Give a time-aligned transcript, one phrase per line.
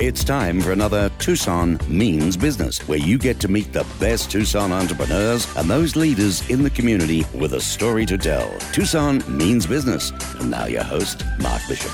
[0.00, 4.72] It's time for another Tucson Means Business, where you get to meet the best Tucson
[4.72, 8.50] entrepreneurs and those leaders in the community with a story to tell.
[8.72, 10.10] Tucson Means Business.
[10.40, 11.92] And now your host, Mark Bishop.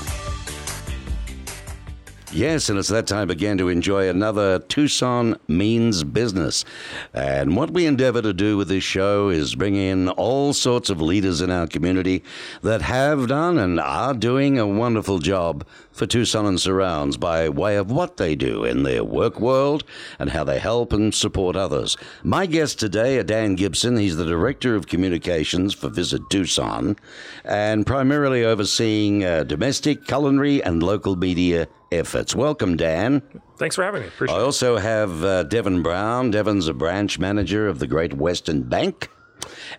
[2.31, 6.63] Yes, and it's that time again to enjoy another Tucson Means Business.
[7.13, 11.01] And what we endeavor to do with this show is bring in all sorts of
[11.01, 12.23] leaders in our community
[12.61, 15.65] that have done and are doing a wonderful job
[15.97, 19.83] for Tucson and surrounds by way of what they do in their work world
[20.19, 21.97] and how they help and support others.
[22.23, 23.97] My guest today are Dan Gibson.
[23.97, 26.95] He's the Director of Communications for Visit Tucson
[27.43, 32.35] and primarily overseeing uh, domestic, culinary, and local media efforts.
[32.35, 33.23] Welcome, Dan.
[33.57, 34.07] Thanks for having me.
[34.07, 36.29] Appreciate I also have uh, Devon Brown.
[36.29, 39.09] Devon's a branch manager of the Great Western Bank.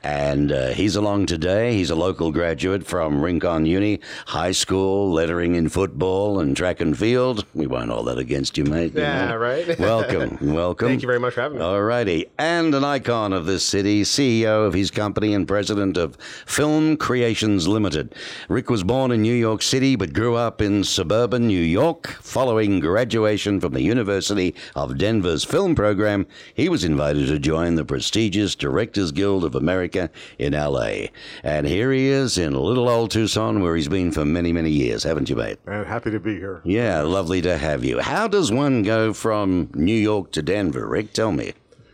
[0.03, 1.75] And uh, he's along today.
[1.75, 6.97] He's a local graduate from Rincon Uni High School, lettering in football and track and
[6.97, 7.45] field.
[7.55, 8.95] We won't hold that against you, mate.
[8.95, 9.37] you Yeah, know.
[9.37, 9.79] right.
[9.79, 10.89] Welcome, welcome.
[10.89, 11.65] Thank you very much for having me.
[11.65, 12.27] All righty.
[12.39, 17.67] And an icon of this city, CEO of his company and president of Film Creations
[17.67, 18.15] Limited.
[18.49, 22.07] Rick was born in New York City but grew up in suburban New York.
[22.21, 27.85] Following graduation from the University of Denver's film program, he was invited to join the
[27.85, 31.07] prestigious Directors Guild of America in LA.
[31.43, 35.03] And here he is in little old Tucson where he's been for many, many years,
[35.03, 35.59] haven't you, mate?
[35.67, 36.61] And happy to be here.
[36.65, 38.01] Yeah, lovely to have you.
[38.01, 41.13] How does one go from New York to Denver, Rick?
[41.13, 41.53] Tell me.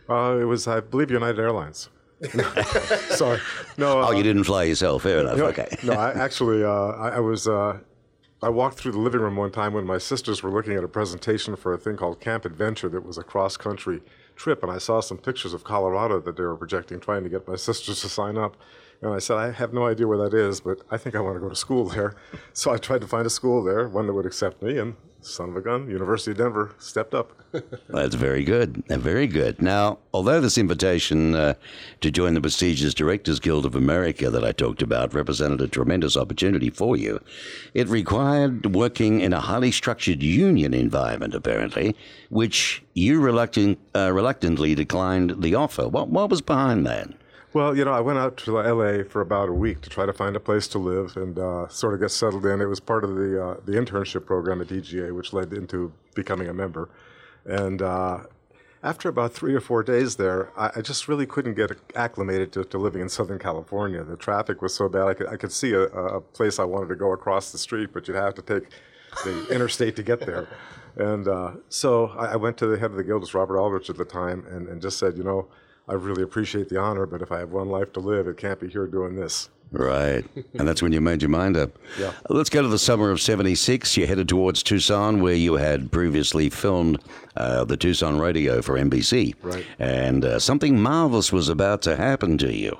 [0.09, 1.89] Uh, it was, I believe, United Airlines.
[3.09, 3.39] Sorry.
[3.77, 3.99] No.
[4.01, 5.03] Oh, uh, you didn't fly yourself.
[5.03, 5.37] Fair enough.
[5.37, 5.67] no, Okay.
[5.83, 7.47] no, I actually, uh, I, I was.
[7.47, 7.79] Uh,
[8.43, 10.87] I walked through the living room one time when my sisters were looking at a
[10.87, 14.01] presentation for a thing called Camp Adventure that was a cross country
[14.35, 17.47] trip, and I saw some pictures of Colorado that they were projecting, trying to get
[17.47, 18.55] my sisters to sign up.
[19.01, 21.35] And I said, I have no idea where that is, but I think I want
[21.35, 22.15] to go to school there.
[22.53, 25.49] So I tried to find a school there, one that would accept me, and son
[25.49, 27.31] of a gun, University of Denver stepped up.
[27.89, 28.83] That's very good.
[28.87, 29.61] Very good.
[29.61, 31.55] Now, although this invitation uh,
[32.01, 36.15] to join the prestigious Directors Guild of America that I talked about represented a tremendous
[36.15, 37.19] opportunity for you,
[37.73, 41.95] it required working in a highly structured union environment, apparently,
[42.29, 45.87] which you reluctant, uh, reluctantly declined the offer.
[45.87, 47.09] What, what was behind that?
[47.55, 50.11] Well, you know, I went out to LA for about a week to try to
[50.11, 52.59] find a place to live and uh, sort of get settled in.
[52.59, 56.49] It was part of the uh, the internship program at DGA, which led into becoming
[56.49, 56.89] a member.
[57.45, 58.23] And uh,
[58.83, 62.65] after about three or four days there, I, I just really couldn't get acclimated to,
[62.65, 64.03] to living in Southern California.
[64.03, 65.07] The traffic was so bad.
[65.07, 67.91] I could, I could see a, a place I wanted to go across the street,
[67.93, 68.67] but you'd have to take
[69.23, 70.49] the interstate to get there.
[70.97, 73.89] And uh, so I, I went to the head of the guild, was Robert Aldrich
[73.89, 75.47] at the time, and, and just said, you know,
[75.87, 78.59] I really appreciate the honor, but if I have one life to live, it can't
[78.59, 79.49] be here doing this.
[79.71, 80.23] Right.
[80.53, 81.71] and that's when you made your mind up.
[81.99, 82.11] Yeah.
[82.29, 83.95] Let's go to the summer of 76.
[83.97, 87.01] You headed towards Tucson, where you had previously filmed
[87.37, 89.33] uh, the Tucson rodeo for NBC.
[89.41, 89.65] Right.
[89.79, 92.77] And uh, something marvelous was about to happen to you.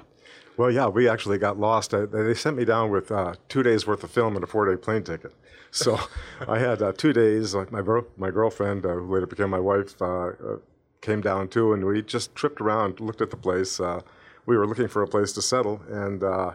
[0.57, 1.93] Well, yeah, we actually got lost.
[1.93, 4.69] I, they sent me down with uh, two days worth of film and a four
[4.69, 5.33] day plane ticket.
[5.72, 5.99] So
[6.47, 7.53] I had uh, two days.
[7.55, 10.57] Like my bro- my girlfriend, uh, who later became my wife, uh, uh,
[11.01, 13.79] came down too, and we just tripped around, looked at the place.
[13.79, 14.01] Uh,
[14.45, 16.51] we were looking for a place to settle, and uh,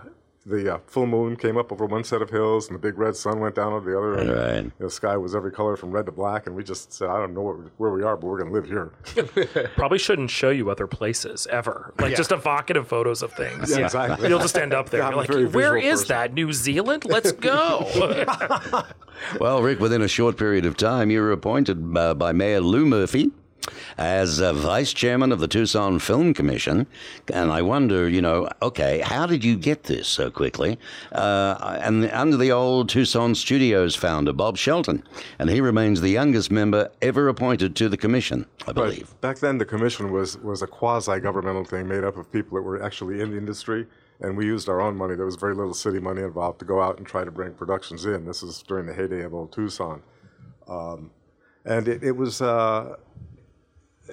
[0.46, 3.14] the uh, full moon came up over one set of hills, and the big red
[3.14, 4.14] sun went down over the other.
[4.14, 4.78] And Right.
[4.78, 7.34] The sky was every color from red to black, and we just said, "I don't
[7.34, 10.70] know where, where we are, but we're going to live here." Probably shouldn't show you
[10.70, 11.92] other places ever.
[11.98, 13.70] Like just evocative photos of things.
[13.76, 14.28] Yeah, exactly.
[14.28, 15.00] You'll just end up there.
[15.00, 16.34] Yeah, You're like, "Where is person." that?
[16.34, 17.04] New Zealand?
[17.04, 17.86] Let's go.
[19.38, 22.86] Well, Rick, within a short period of time, you were appointed uh, by Mayor Lew
[22.86, 23.30] Murphy
[23.98, 26.86] as uh, vice chairman of the Tucson Film Commission.
[27.32, 30.78] And I wonder, you know, okay, how did you get this so quickly?
[31.12, 35.02] Uh, and under the old Tucson Studios founder, Bob Shelton.
[35.38, 39.14] And he remains the youngest member ever appointed to the commission, I believe.
[39.20, 42.62] Back then, the commission was was a quasi governmental thing made up of people that
[42.62, 43.86] were actually in the industry,
[44.20, 45.14] and we used our own money.
[45.14, 48.06] There was very little city money involved to go out and try to bring productions
[48.06, 48.24] in.
[48.24, 50.02] This is during the heyday of old Tucson,
[50.68, 51.10] um,
[51.64, 52.40] and it, it was.
[52.40, 52.96] Uh,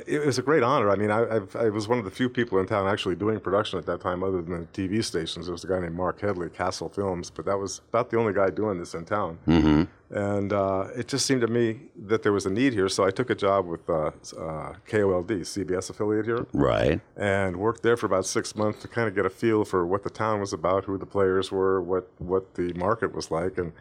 [0.05, 0.89] it was a great honor.
[0.91, 3.39] I mean, I, I've, I was one of the few people in town actually doing
[3.39, 5.45] production at that time, other than the TV stations.
[5.45, 8.33] There was a guy named Mark Headley, Castle Films, but that was about the only
[8.33, 9.39] guy doing this in town.
[9.47, 9.83] Mm-hmm.
[10.15, 13.11] And uh, it just seemed to me that there was a need here, so I
[13.11, 17.01] took a job with uh, uh, KOLD, CBS affiliate here, Right.
[17.17, 20.03] and worked there for about six months to kind of get a feel for what
[20.03, 23.73] the town was about, who the players were, what what the market was like, and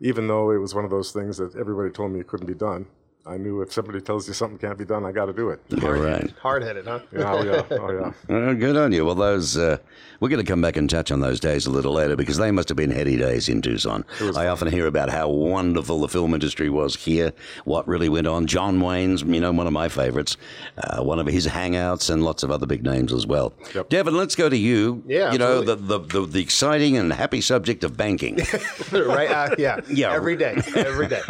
[0.00, 2.54] even though it was one of those things that everybody told me it couldn't be
[2.54, 2.84] done,
[3.26, 5.60] I knew if somebody tells you something can't be done, I got to do it.
[5.70, 6.20] You're.
[6.42, 7.00] Hard headed, huh?
[7.10, 8.12] Yeah, oh yeah, oh yeah.
[8.34, 9.06] Uh, good on you.
[9.06, 9.78] Well, those uh,
[10.20, 12.50] we're going to come back and touch on those days a little later because they
[12.50, 14.04] must have been heady days in Tucson.
[14.36, 17.32] I often hear about how wonderful the film industry was here,
[17.64, 18.46] what really went on.
[18.46, 20.36] John Wayne's, you know, one of my favorites,
[20.78, 23.54] uh, one of his hangouts, and lots of other big names as well.
[23.74, 23.88] Yep.
[23.88, 25.02] Devon, let's go to you.
[25.06, 28.36] Yeah, you know the, the the the exciting and happy subject of banking,
[28.92, 29.30] right?
[29.30, 29.80] Uh, yeah.
[29.94, 30.12] Yeah.
[30.12, 30.60] Every day.
[30.74, 31.20] Every day.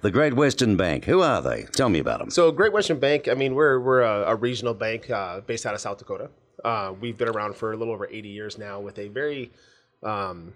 [0.00, 1.04] the Great Western Bank.
[1.10, 1.64] Who are they?
[1.72, 2.30] Tell me about them.
[2.30, 5.74] So Great Western Bank, I mean, we're we're a, a regional bank uh, based out
[5.74, 6.30] of South Dakota.
[6.64, 9.50] Uh, we've been around for a little over 80 years now with a very
[10.04, 10.54] um,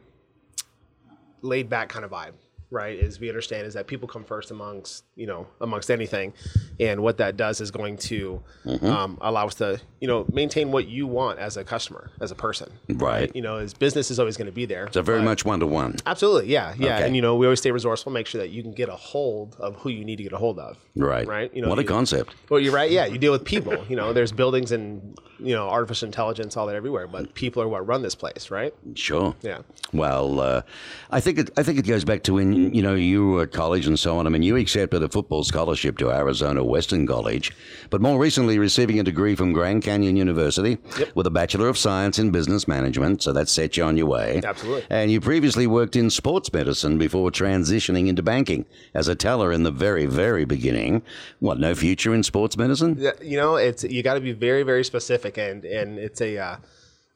[1.43, 2.35] laid back kind of vibe.
[2.75, 6.33] Right, as we understand, is that people come first amongst you know amongst anything,
[6.81, 8.43] and what that does is going to
[8.83, 12.35] um, allow us to you know maintain what you want as a customer, as a
[12.35, 12.73] person.
[12.89, 13.31] Right.
[13.33, 14.89] You know, as business is always going to be there.
[14.91, 15.95] So very much one to one.
[16.05, 17.07] Absolutely, yeah, yeah, Okay.
[17.07, 19.55] and you know we always stay resourceful, make sure that you can get a hold
[19.61, 20.77] of who you need to get a hold of.
[20.97, 21.29] Right.
[21.29, 21.55] right.
[21.55, 22.35] You know, what a you- concept.
[22.51, 22.91] Well, you're right.
[22.91, 23.85] Yeah, you deal with people.
[23.89, 27.69] You know, there's buildings and you know artificial intelligence all that everywhere, but people are
[27.69, 28.75] what run this place, right?
[28.95, 29.37] Sure.
[29.43, 29.59] Yeah.
[29.93, 30.63] Well, uh,
[31.11, 33.53] I think it, I think it goes back to when you know you were at
[33.53, 34.27] college and so on.
[34.27, 37.53] I mean, you accepted a football scholarship to Arizona Western College,
[37.91, 40.79] but more recently receiving a degree from Grand Canyon University
[41.15, 43.23] with a Bachelor of Science in Business Management.
[43.23, 44.41] So that set you on your way.
[44.45, 44.87] Absolutely.
[44.91, 48.65] And you previously worked in sports medicine before transitioning into banking
[48.95, 51.03] as a teller in the very very beginning.
[51.41, 51.59] What?
[51.59, 52.97] No future in sports medicine?
[52.99, 56.39] Yeah, you know, it's you got to be very, very specific, and and it's a.
[56.39, 56.57] Uh,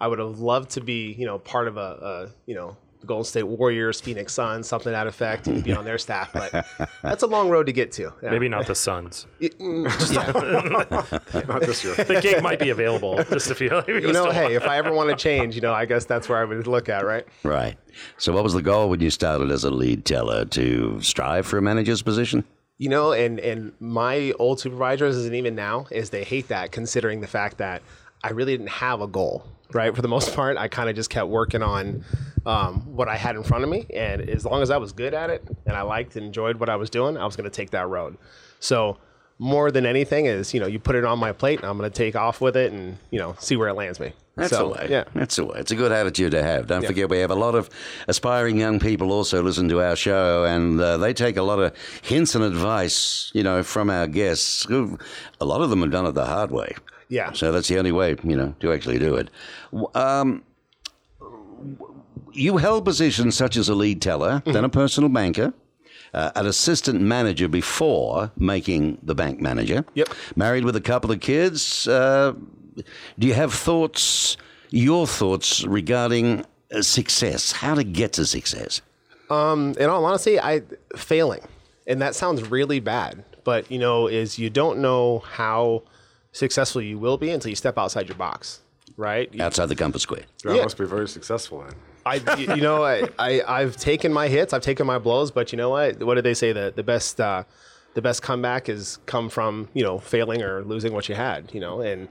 [0.01, 3.07] I would have loved to be, you know, part of a, a you know, the
[3.07, 6.67] Golden State Warriors, Phoenix Suns, something to that effect, and be on their staff, but
[7.03, 8.13] that's a long road to get to.
[8.23, 8.31] Yeah.
[8.31, 9.27] Maybe not the Suns.
[9.59, 9.85] Mm,
[11.49, 11.95] not this year.
[11.95, 13.71] The gig might be available just if you.
[13.71, 16.29] If You know, hey, if I ever want to change, you know, I guess that's
[16.29, 17.27] where I would look at, right?
[17.43, 17.77] Right.
[18.19, 20.45] So, what was the goal when you started as a lead teller?
[20.45, 22.45] To strive for a manager's position?
[22.79, 27.21] You know, and and my old supervisors, and even now, is they hate that, considering
[27.21, 27.83] the fact that
[28.23, 29.45] I really didn't have a goal.
[29.73, 32.03] Right, for the most part, I kind of just kept working on
[32.47, 35.13] um, what I had in front of me, and as long as I was good
[35.13, 37.55] at it and I liked and enjoyed what I was doing, I was going to
[37.55, 38.17] take that road.
[38.61, 38.97] So,
[39.39, 41.91] more than anything, is you know, you put it on my plate, and I'm going
[41.91, 44.13] to take off with it, and you know, see where it lands me.
[44.39, 44.87] That's so, the way.
[44.89, 45.05] Yeah.
[45.15, 45.59] That's the way.
[45.59, 46.69] It's a good attitude to have.
[46.69, 47.69] Don't forget, we have a lot of
[48.07, 51.75] aspiring young people also listen to our show, and uh, they take a lot of
[52.03, 54.65] hints and advice, you know, from our guests.
[54.65, 54.97] Who,
[55.41, 56.77] a lot of them have done it the hard way.
[57.09, 57.33] Yeah.
[57.33, 59.31] So that's the only way, you know, to actually do it.
[59.95, 60.43] Um,
[62.33, 65.53] you held positions such as a lead teller, then a personal banker.
[66.15, 69.85] Uh, an assistant manager before making the bank manager.
[69.93, 70.09] Yep.
[70.37, 71.87] Married with a couple of kids.
[71.87, 72.33] Uh,
[73.19, 74.39] do you have thoughts,
[74.71, 77.53] your thoughts regarding uh, success?
[77.53, 78.81] How to get to success?
[79.31, 80.63] in all honesty, I
[80.97, 81.43] failing,
[81.87, 83.25] and that sounds really bad.
[83.45, 85.83] But you know, is you don't know how
[86.39, 88.61] successful you will be until you step outside your box,
[88.97, 89.29] right?
[89.35, 90.25] You- Outside the compass square.
[90.47, 90.63] I Yeah.
[90.63, 91.75] must be very successful then.
[92.07, 95.53] I, you you know, I, I, I've taken my hits, I've taken my blows, but
[95.53, 96.03] you know what?
[96.03, 96.53] What did they say?
[96.53, 97.43] The the best, uh,
[97.95, 101.53] the best comeback is come from you know failing or losing what you had.
[101.53, 102.09] You know, and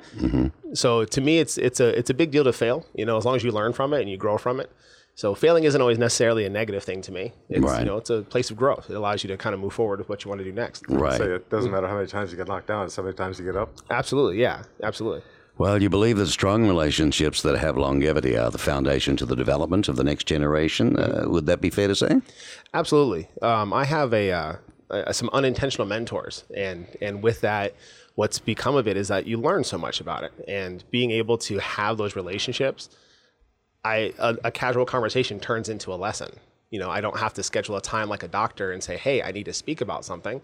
[0.74, 2.86] so to me, it's it's a it's a big deal to fail.
[2.94, 4.70] You know, as long as you learn from it and you grow from it.
[5.18, 7.34] So failing isn't always necessarily a negative thing to me.
[7.50, 7.80] It's Right.
[7.80, 8.88] you know, it's a place of growth.
[8.88, 10.84] It allows you to kind of move forward with what you want to do next.
[10.88, 11.18] Right.
[11.18, 13.40] Say it doesn't matter how many times you get knocked down, it's how many times
[13.40, 13.74] you get up.
[13.90, 15.24] Absolutely, yeah, absolutely.
[15.58, 19.88] Well, you believe that strong relationships that have longevity are the foundation to the development
[19.88, 20.96] of the next generation.
[20.96, 22.22] Uh, would that be fair to say?
[22.76, 23.28] Absolutely.
[23.42, 24.56] Um, I have a, uh,
[24.92, 27.74] uh, some unintentional mentors, and and with that,
[28.14, 31.40] what's become of it is that you learn so much about it, and being able
[31.40, 32.90] to have those relationships,
[33.88, 36.32] I a, a casual conversation turns into a lesson.
[36.70, 39.22] You know, I don't have to schedule a time like a doctor and say, "Hey,
[39.22, 40.42] I need to speak about something."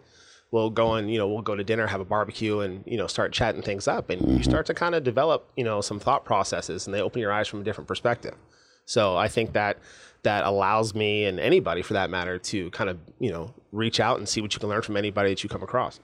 [0.51, 3.07] We'll go and you know we'll go to dinner, have a barbecue, and you know
[3.07, 6.23] start chatting things up, and you start to kind of develop you know some thought
[6.25, 8.35] processes, and they open your eyes from a different perspective.
[8.85, 9.77] So I think that
[10.23, 14.19] that allows me and anybody for that matter to kind of you know reach out
[14.19, 15.99] and see what you can learn from anybody that you come across.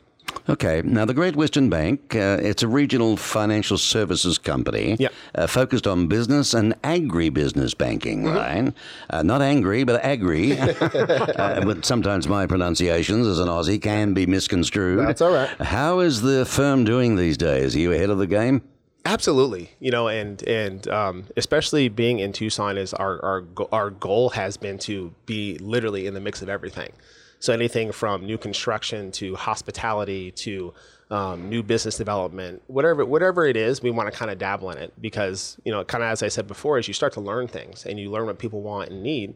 [0.48, 0.82] Okay.
[0.84, 5.10] Now, the Great Western Bank, uh, it's a regional financial services company Yeah.
[5.36, 8.36] uh, focused on business and agribusiness banking, Mm-hmm.
[8.36, 8.74] right?
[9.10, 10.58] Uh, not angry, but agri.
[10.60, 15.00] uh, but sometimes my pronunciations as an Aussie can be misconstrued.
[15.08, 15.50] That's all right.
[15.62, 17.76] How is the firm doing these days?
[17.76, 18.62] Are you ahead of the game?
[19.06, 24.30] Absolutely, you know, and and um, especially being in Tucson is our our our goal
[24.32, 26.92] has been to be literally in the mix of everything.
[27.40, 30.74] So anything from new construction to hospitality to
[31.10, 34.78] um, new business development, whatever whatever it is, we want to kind of dabble in
[34.78, 37.48] it because you know, kind of as I said before, as you start to learn
[37.48, 39.36] things and you learn what people want and need,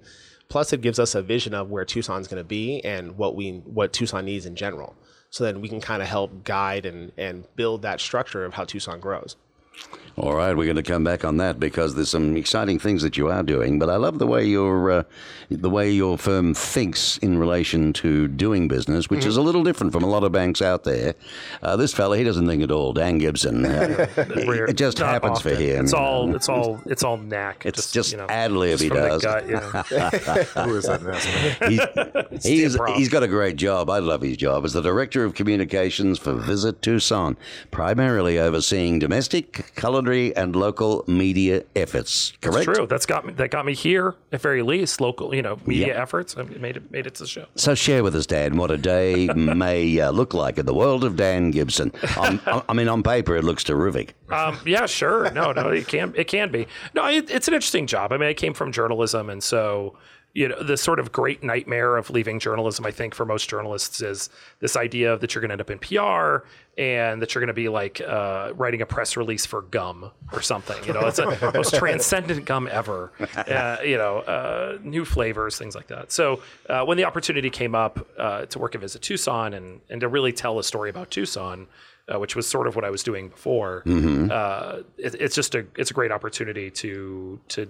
[0.53, 3.53] Plus, it gives us a vision of where Tucson's going to be and what we
[3.65, 4.95] what Tucson needs in general.
[5.31, 8.63] So then we can kind of help guide and and build that structure of how
[8.65, 9.35] Tucson grows.
[10.15, 13.17] All right, we're going to come back on that because there's some exciting things that
[13.17, 13.79] you are doing.
[13.79, 15.03] But I love the way your uh,
[15.49, 19.91] the way your firm thinks in relation to doing business, which is a little different
[19.91, 21.15] from a lot of banks out there.
[21.63, 22.93] Uh, this fella, he doesn't think at all.
[22.93, 25.61] Dan Gibson, uh, it just happens for often.
[25.63, 25.83] him.
[25.85, 27.65] It's all it's all it's all knack.
[27.65, 29.23] It's just you know, ad lib he does.
[29.23, 29.61] gut, you know.
[30.63, 31.03] Who is that?
[32.33, 33.89] He's, he's, he's got a great job.
[33.89, 37.37] I love his job as the Director of Communications for Visit Tucson,
[37.71, 42.33] primarily overseeing domestic, culinary, and local media efforts.
[42.41, 42.65] Correct?
[42.65, 42.87] That's True.
[42.87, 43.33] That's got me.
[43.33, 45.01] That got me here at very least.
[45.01, 46.35] Local, you know, media efforts.
[46.37, 46.91] I made it.
[46.91, 47.45] Made it to the show.
[47.55, 51.03] So share with us, Dan, what a day may uh, look like in the world
[51.03, 51.91] of Dan Gibson.
[52.17, 54.15] On, I mean, on paper, it looks terrific.
[54.29, 55.29] Um, yeah, sure.
[55.31, 56.67] No, no, it can it can be.
[56.93, 58.11] No, it, it's an interesting job.
[58.11, 59.95] I mean, I came from journalism, and so
[60.33, 64.01] you know, the sort of great nightmare of leaving journalism, I think, for most journalists
[64.01, 67.47] is this idea that you're going to end up in PR and that you're going
[67.47, 70.83] to be like uh, writing a press release for gum or something.
[70.85, 73.11] You know, it's the most transcendent gum ever.
[73.35, 76.11] Uh, you know, uh, new flavors, things like that.
[76.11, 80.01] So uh, when the opportunity came up uh, to work at Visit Tucson and and
[80.01, 81.67] to really tell a story about Tucson.
[82.13, 83.81] Uh, which was sort of what I was doing before.
[84.29, 87.69] Uh, it, it's just a it's a great opportunity to to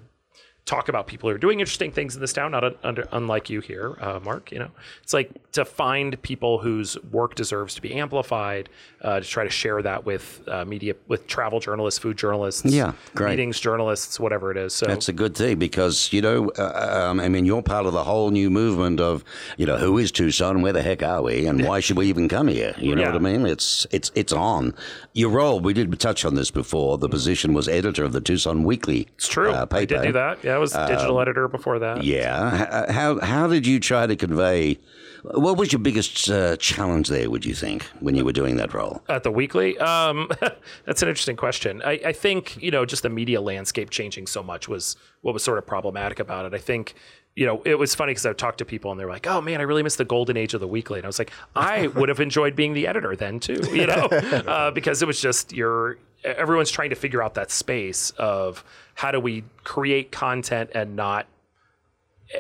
[0.65, 3.49] talk about people who are doing interesting things in this town, not un- under, unlike
[3.49, 4.49] you here, uh, Mark.
[4.49, 8.69] You know, it's like to find people whose work deserves to be amplified,
[9.01, 12.93] uh, to try to share that with uh, media, with travel journalists, food journalists, Yeah,
[13.13, 13.31] great.
[13.31, 14.73] meetings journalists, whatever it is.
[14.73, 17.91] So That's a good thing because you know, uh, um, I mean, you're part of
[17.91, 19.25] the whole new movement of,
[19.57, 20.61] you know, who is Tucson?
[20.61, 21.45] Where the heck are we?
[21.45, 22.73] And why should we even come here?
[22.77, 23.07] You know Yeah.
[23.11, 23.45] what I mean?
[23.45, 24.73] It's it's it's on.
[25.11, 26.97] Your role, we did touch on this before.
[26.97, 29.07] The position was editor of the Tucson Weekly.
[29.17, 29.51] it's true.
[29.51, 30.41] uh, I did do that.
[30.43, 32.03] Yeah, I was digital editor before that.
[32.03, 32.91] Yeah.
[32.91, 34.79] How how did you try to convey?
[35.23, 37.29] What was your biggest uh, challenge there?
[37.29, 39.01] Would you think when you were doing that role?
[39.07, 39.77] at the weekly?
[39.77, 40.29] Um,
[40.85, 41.81] that's an interesting question.
[41.83, 45.43] I, I think you know just the media landscape changing so much was what was
[45.43, 46.53] sort of problematic about it.
[46.53, 46.93] I think
[47.35, 49.59] you know it was funny because I talked to people and they're like, "Oh man,
[49.59, 52.09] I really miss the golden age of the weekly," and I was like, "I would
[52.09, 53.93] have enjoyed being the editor then too," you know,
[54.47, 58.63] uh, because it was just you're everyone's trying to figure out that space of
[58.95, 61.27] how do we create content and not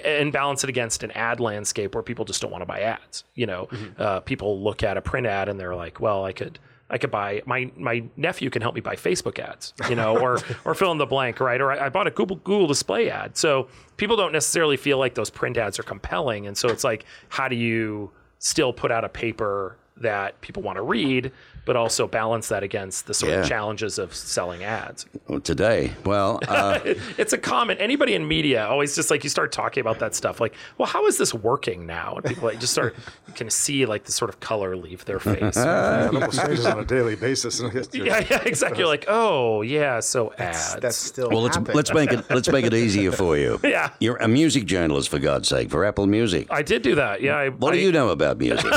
[0.03, 3.23] and balance it against an ad landscape where people just don't want to buy ads.
[3.35, 6.59] You know, uh, people look at a print ad and they're like, well, I could.
[6.89, 10.37] I could buy my my nephew can help me buy Facebook ads, you know, or
[10.65, 11.59] or fill in the blank, right?
[11.59, 13.35] Or I, I bought a Google Google display ad.
[13.35, 13.67] So
[13.97, 17.47] people don't necessarily feel like those print ads are compelling, and so it's like, how
[17.47, 21.31] do you still put out a paper that people want to read,
[21.65, 23.39] but also balance that against the sort Yeah.
[23.41, 25.05] of challenges of selling ads?
[25.27, 26.79] Well, Today, well, uh,
[27.17, 30.39] it's a common anybody in media always just like you start talking about that stuff
[30.39, 32.95] like well how is this working now and people like just start
[33.27, 36.65] you can see like the sort of color leave their face yeah It almost changes
[36.65, 37.59] on a daily basis.
[37.59, 41.75] and it's yeah exactly you're like oh yeah so ads That's still well, let's happening.
[41.77, 43.59] let's make it let's make it easier for you.
[43.63, 43.89] Yeah.
[43.99, 46.47] you're a music journalist for God's sake for Apple Music.
[46.49, 48.71] I did do that yeah I, What I, do you know about music?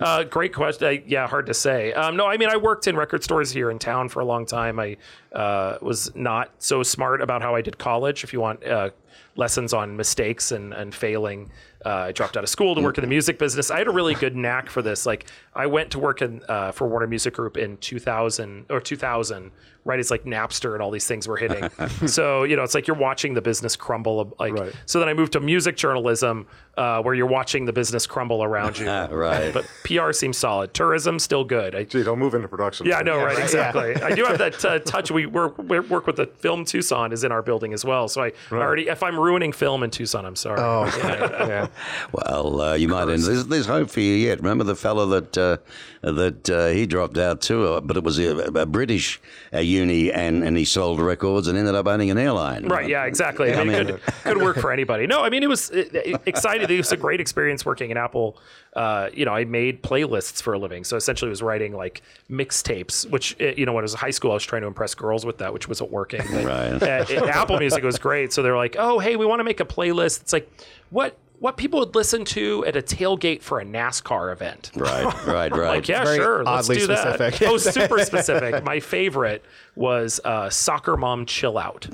[0.00, 0.86] Uh, great question.
[0.88, 1.75] I, yeah, hard to say.
[1.92, 4.46] Um, no, I mean, I worked in record stores here in town for a long
[4.46, 4.78] time.
[4.78, 4.96] I
[5.32, 8.24] uh, was not so smart about how I did college.
[8.24, 8.90] If you want uh,
[9.36, 11.50] lessons on mistakes and, and failing,
[11.86, 13.70] uh, I dropped out of school to work in the music business.
[13.70, 15.06] I had a really good knack for this.
[15.06, 19.50] Like, I went to work in uh, for Warner Music Group in 2000 or 2000,
[19.84, 21.70] right It's like Napster and all these things were hitting.
[22.08, 24.34] so you know, it's like you're watching the business crumble.
[24.40, 24.72] Like, Right.
[24.86, 28.78] so then I moved to music journalism, uh, where you're watching the business crumble around
[28.78, 28.86] you.
[28.90, 29.54] right.
[29.54, 30.74] But PR seems solid.
[30.74, 31.74] Tourism still good.
[31.76, 32.86] I, Gee, don't move into production.
[32.86, 33.36] yeah, I know, right?
[33.36, 33.94] right, Exactly.
[34.02, 35.10] I do have that uh, touch.
[35.12, 38.08] We work, we work with the film Tucson is in our building as well.
[38.08, 40.60] So I already, if I'm ruining film in Tucson, I'm sorry.
[40.60, 41.68] Oh, yeah.
[42.12, 43.08] Well, uh, you might.
[43.08, 44.38] end there's, there's hope for you yet.
[44.38, 45.56] Remember the fellow that uh,
[46.02, 49.20] that uh, he dropped out too, uh, but it was a, a British
[49.52, 52.66] uh, uni, and, and he sold records and ended up owning an airline.
[52.66, 52.88] Right.
[52.88, 53.04] Yeah.
[53.04, 53.52] Exactly.
[53.54, 55.06] I mean, it could, could work for anybody.
[55.06, 56.70] No, I mean, it was uh, excited.
[56.70, 58.36] It was a great experience working in Apple.
[58.74, 60.84] Uh, you know, I made playlists for a living.
[60.84, 63.98] So essentially, I was writing like mixtapes, which, uh, you know, when I was in
[63.98, 66.20] high school, I was trying to impress girls with that, which wasn't working.
[66.30, 66.82] But, Right.
[66.82, 68.32] uh, uh, Apple Music was great.
[68.34, 70.20] So they're like, oh, hey, we want to make a playlist.
[70.20, 70.50] It's like,
[70.90, 71.16] what?
[71.38, 74.70] What people would listen to at a tailgate for a NASCAR event.
[74.74, 75.04] Right.
[75.26, 75.50] Right.
[75.52, 75.68] Right.
[75.76, 77.14] Like, yeah, Very sure, let's oddly do that.
[77.14, 77.48] specific.
[77.48, 78.64] Oh, super specific.
[78.64, 81.88] My favorite was uh, Soccer Mom Chill Out.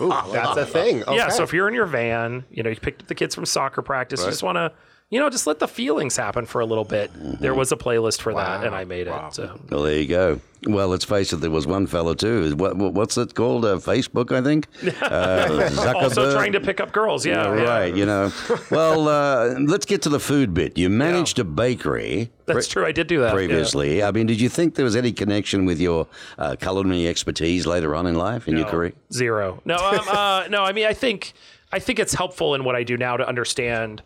[0.00, 1.02] Ooh, that's a thing.
[1.02, 1.16] Okay.
[1.16, 3.46] Yeah, so if you're in your van, you know, you picked up the kids from
[3.46, 4.72] soccer practice, you just want to
[5.10, 7.12] you know, just let the feelings happen for a little bit.
[7.12, 7.42] Mm-hmm.
[7.42, 9.34] There was a playlist for that, and I made it.
[9.34, 9.58] So.
[9.70, 10.40] Well, there you go.
[10.66, 12.54] Well, let's face it, there was one fellow too.
[12.56, 13.64] What, what- what's it called?
[13.64, 14.66] Uh, Facebook, I think.
[15.02, 15.70] Uh,
[16.02, 17.68] Also trying to pick up girls, yeah, Yeah, yeah.
[17.78, 17.94] right.
[17.94, 18.32] You know.
[18.70, 20.76] Well, uh, let's get to the food bit.
[20.76, 22.30] You managed a bakery.
[22.46, 22.84] That's true.
[22.84, 23.34] I did do that yeah.
[23.34, 26.06] Previously, I mean, did you think there was any connection with your
[26.38, 28.92] uh, culinary expertise later on in life in your career?
[29.12, 29.62] Zero.
[29.64, 30.62] No, um, uh, no.
[30.64, 31.32] I mean, I think
[31.72, 34.02] I think it's helpful in what I do now to understand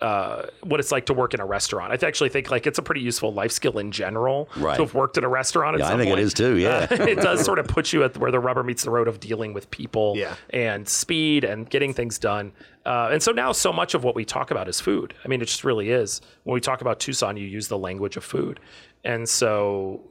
[0.00, 1.92] uh, what it's like to work in a restaurant.
[1.92, 4.76] I actually think like it's a pretty useful life skill in general Right.
[4.76, 5.78] to have worked in a restaurant.
[5.78, 6.20] Yeah, I think it point.
[6.20, 6.86] is too, yeah.
[6.90, 9.20] Uh, it does sort of put you at where the rubber meets the road of
[9.20, 10.34] dealing with people Yeah.
[10.50, 12.52] and speed and getting things done.
[12.86, 15.14] Uh, and so now, so much of what we talk about is food.
[15.24, 16.20] I mean, it just really is.
[16.44, 18.58] When we talk about Tucson, you use the language of food.
[19.04, 20.02] And so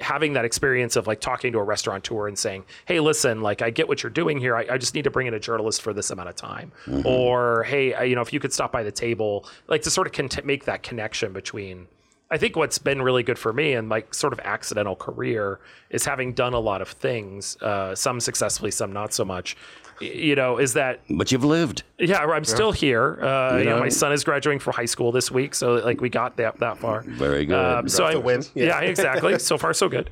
[0.00, 3.70] having that experience of like talking to a restaurateur and saying, hey, listen, like I
[3.70, 4.56] get what you're doing here.
[4.56, 6.72] I, I just need to bring in a journalist for this amount of time.
[7.04, 10.06] Or, hey, I, you know, if you could stop by the table, like to sort
[10.06, 11.88] of cont- make that connection between
[12.30, 16.04] I think what's been really good for me in my sort of accidental career is
[16.04, 19.56] having done a lot of things, uh, some successfully, some not so much.
[20.00, 21.82] You know, is that But you've lived.
[21.98, 23.18] yeah, I'm still here.
[23.20, 23.80] Uh, you know, know?
[23.80, 26.78] my son is graduating from high school this week, so like we got that that
[26.78, 27.00] far.
[27.02, 27.56] Very good.
[27.58, 28.44] Um, so I win.
[28.54, 28.80] Yeah, Yeah.
[28.82, 29.36] exactly.
[29.40, 30.10] So far, so good.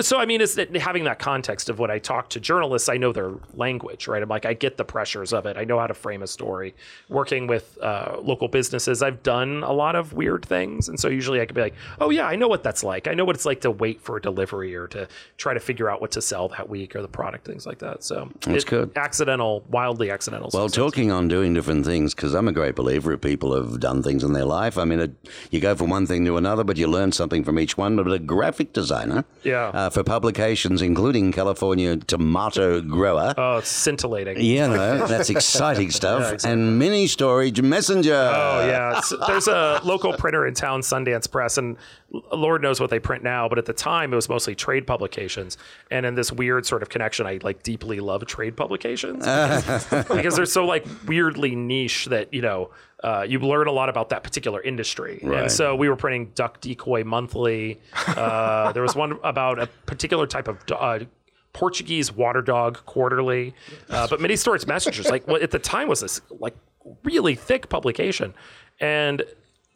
[0.00, 2.96] So I mean, it's that having that context of when I talk to journalists, I
[2.96, 4.22] know their language, right?
[4.22, 5.58] I'm like, I get the pressures of it.
[5.58, 6.74] I know how to frame a story.
[7.10, 11.42] Working with uh, local businesses, I've done a lot of weird things, and so usually
[11.42, 13.08] I could be like, oh yeah, I know what that's like.
[13.08, 15.90] I know what it's like to wait for a delivery or to try to figure
[15.90, 18.04] out what to sell that week or the product, things like that.
[18.04, 18.92] So That's it- good.
[18.96, 20.50] Accidental, wildly accidental.
[20.52, 20.84] Well, success.
[20.84, 24.22] talking on doing different things, because I'm a great believer of people have done things
[24.24, 24.78] in their life.
[24.78, 25.12] I mean, it,
[25.50, 27.96] you go from one thing to another, but you learn something from each one.
[27.96, 29.68] But a graphic designer Yeah.
[29.68, 33.34] uh, for publications, including California Tomato Grower.
[33.38, 34.36] Oh, it's scintillating.
[34.40, 36.44] yeah, no, that's exciting stuff.
[36.44, 38.14] And mini storage messenger.
[38.14, 41.76] Oh yeah, It's- there's a local printer in town, Sundance Press, and
[42.10, 43.48] Lord knows what they print now.
[43.48, 45.56] But at the time, it was mostly trade publications,
[45.90, 50.36] and in this weird sort of connection, I like deeply love trade publications because, because
[50.36, 52.70] they're so like weirdly niche that you know
[53.04, 55.20] uh, you learn a lot about that particular industry.
[55.22, 55.42] Right.
[55.42, 57.80] And so we were printing Duck Decoy Monthly.
[58.06, 60.58] Uh, there was one about a particular type of.
[60.70, 61.00] Uh,
[61.52, 63.54] Portuguese water dog quarterly,
[63.88, 66.54] uh, but mini storage messengers like what at the time was this like
[67.02, 68.34] really thick publication,
[68.78, 69.22] and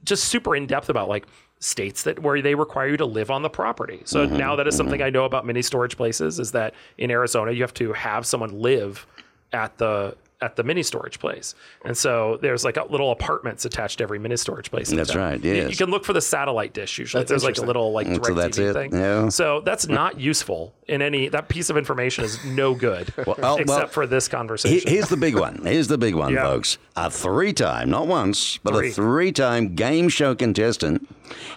[0.05, 1.27] just super in depth about like
[1.61, 4.01] states that where they require you to live on the property.
[4.05, 4.37] So mm-hmm.
[4.37, 5.07] now that is something mm-hmm.
[5.07, 8.61] I know about many storage places is that in Arizona you have to have someone
[8.61, 9.07] live
[9.53, 11.55] at the at the mini storage place.
[11.85, 14.91] And so there's like a little apartments attached to every mini storage place.
[14.91, 17.21] That's right, You- You, can look for the satellite dish usually.
[17.21, 18.93] That's there's like a little like direct So that's TV it, thing.
[18.95, 19.29] yeah.
[19.29, 23.57] So that's not useful in any that piece of information is no good oh, well,
[23.57, 24.91] except for this conversation.
[24.91, 25.61] Here's the big one.
[25.65, 26.43] Here's the big one, Yeah.
[26.43, 26.79] folks.
[26.97, 28.89] A three-time, not once, but Three.
[28.91, 31.07] a three-time game show contestant,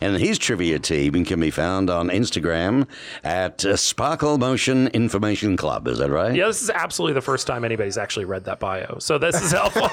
[0.02, 2.88] and his trivia team can be found on Instagram
[3.24, 5.88] at uh, Sparkle Motion Information Club.
[5.88, 6.36] Is that right?
[6.36, 8.73] Yeah, this is absolutely the first time anybody's actually read that bio.
[9.00, 9.90] So this is helpful.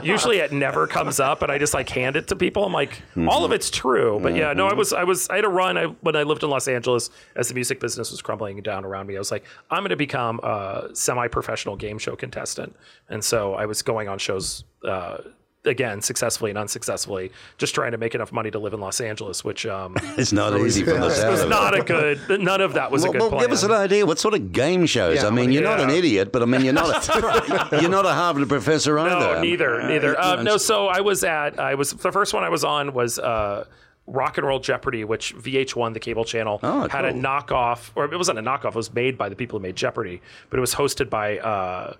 [0.04, 2.64] Usually it never comes up and I just like hand it to people.
[2.64, 4.18] I'm like, all of it's true.
[4.22, 6.42] But yeah, no, I was I was I had a run I, when I lived
[6.42, 9.16] in Los Angeles as the music business was crumbling down around me.
[9.16, 12.74] I was like, I'm gonna become a semi-professional game show contestant.
[13.08, 15.18] And so I was going on shows uh
[15.64, 19.44] again, successfully and unsuccessfully, just trying to make enough money to live in Los Angeles,
[19.44, 21.50] which um, It's not easy from the sound was of it.
[21.50, 22.40] not a good.
[22.40, 23.42] None of that was Well, a good well, plan.
[23.42, 24.06] give us an idea.
[24.06, 25.16] What sort of game shows?
[25.16, 28.06] Yeah, I mean, you're not an idiot, but I mean, you're not a, you're not
[28.06, 29.34] a Harvard professor either.
[29.34, 30.18] No, neither, neither.
[30.18, 31.58] Uh, Um, no, so I was at.
[31.60, 33.64] I was the first one I was on was uh,
[34.06, 38.16] Rock and Roll Jeopardy, which VH1, the cable channel, Oh, had a knockoff, or it
[38.16, 38.68] wasn't a knockoff.
[38.70, 41.38] It was made by the people who made Jeopardy, but it was hosted by.
[41.38, 41.94] Uh,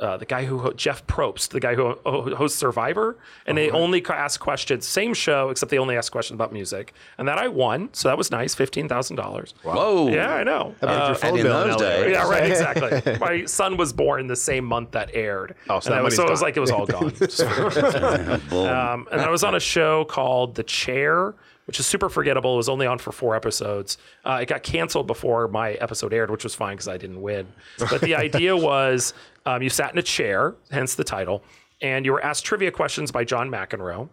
[0.00, 1.92] uh, the guy who Jeff Probst, the guy who
[2.34, 4.86] hosts Survivor, and they only ask questions.
[4.86, 8.16] Same show, except they only ask questions about music, and that I won, so that
[8.18, 9.54] was nice, fifteen thousand dollars.
[9.62, 10.08] Whoa.
[10.08, 10.74] Yeah, I know.
[10.80, 13.18] That Uh, and in bill in those days- yeah, right, exactly.
[13.20, 15.54] My son was born the same month that aired.
[15.68, 17.12] Oh, so And that was- so it was like it was all gone.
[18.52, 21.34] um, and I was on a show called The Chair,
[21.66, 22.54] which is super forgettable.
[22.54, 23.96] It was only on for four episodes.
[24.24, 27.46] Uh, it got canceled before my episode aired, which was fine because I didn't win.
[27.78, 29.14] But the idea was
[29.46, 31.42] um, you sat in a chair, hence the title,
[31.82, 34.08] and you were asked trivia questions by John McEnroe.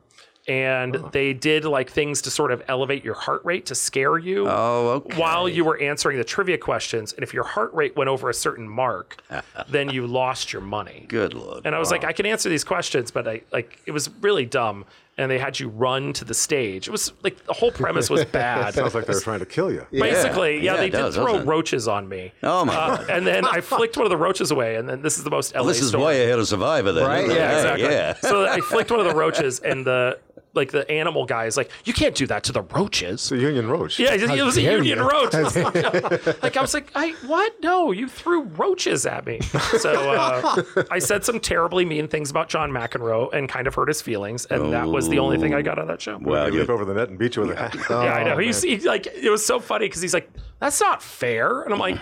[0.47, 4.47] And they did like things to sort of elevate your heart rate to scare you
[4.47, 5.17] Oh, okay.
[5.19, 7.11] while you were answering the trivia questions.
[7.11, 9.21] And if your heart rate went over a certain mark,
[9.67, 11.03] then you lost your money.
[11.09, 11.65] Good lord.
[11.65, 14.45] And I was like, I can answer these questions, but I like it was really
[14.45, 14.85] dumb.
[15.19, 16.88] And they had you run to the stage.
[16.88, 18.73] It was like the whole premise was bad.
[18.75, 19.86] Sounds like they were trying to kill you.
[19.91, 22.34] Basically, yeah, Yeah, they it did does, throw roaches on me.
[22.43, 25.17] Oh, my Uh, and then I flicked one of the roaches away, and then this
[25.17, 26.03] is the most LA this is story.
[26.03, 27.08] way ahead of Survivor, then.
[27.08, 27.23] Right?
[27.23, 27.36] isn't?
[27.36, 27.84] Yeah, exactly.
[27.89, 28.13] Yeah.
[28.13, 30.19] So I flicked one of the roaches, and the
[30.58, 33.30] like the animal guy is like, you can't do that to the roaches.
[33.30, 33.98] The Union Roach.
[33.98, 35.10] Yeah, it was a union you.
[35.10, 35.34] roach.
[36.43, 37.54] like I was like, I what?
[37.63, 39.39] No, you threw roaches at me.
[39.80, 43.88] So uh, I said some terribly mean things about John McEnroe and kind of hurt
[43.88, 46.17] his feelings, and that was the only thing I got out of that show.
[46.20, 47.76] Well, They you- leap over the net and beat you with a hat.
[47.89, 48.34] yeah, I know.
[48.34, 51.72] Oh, He's, he's like, it was so funny because he's like, that's not fair, and
[51.72, 52.00] I'm like,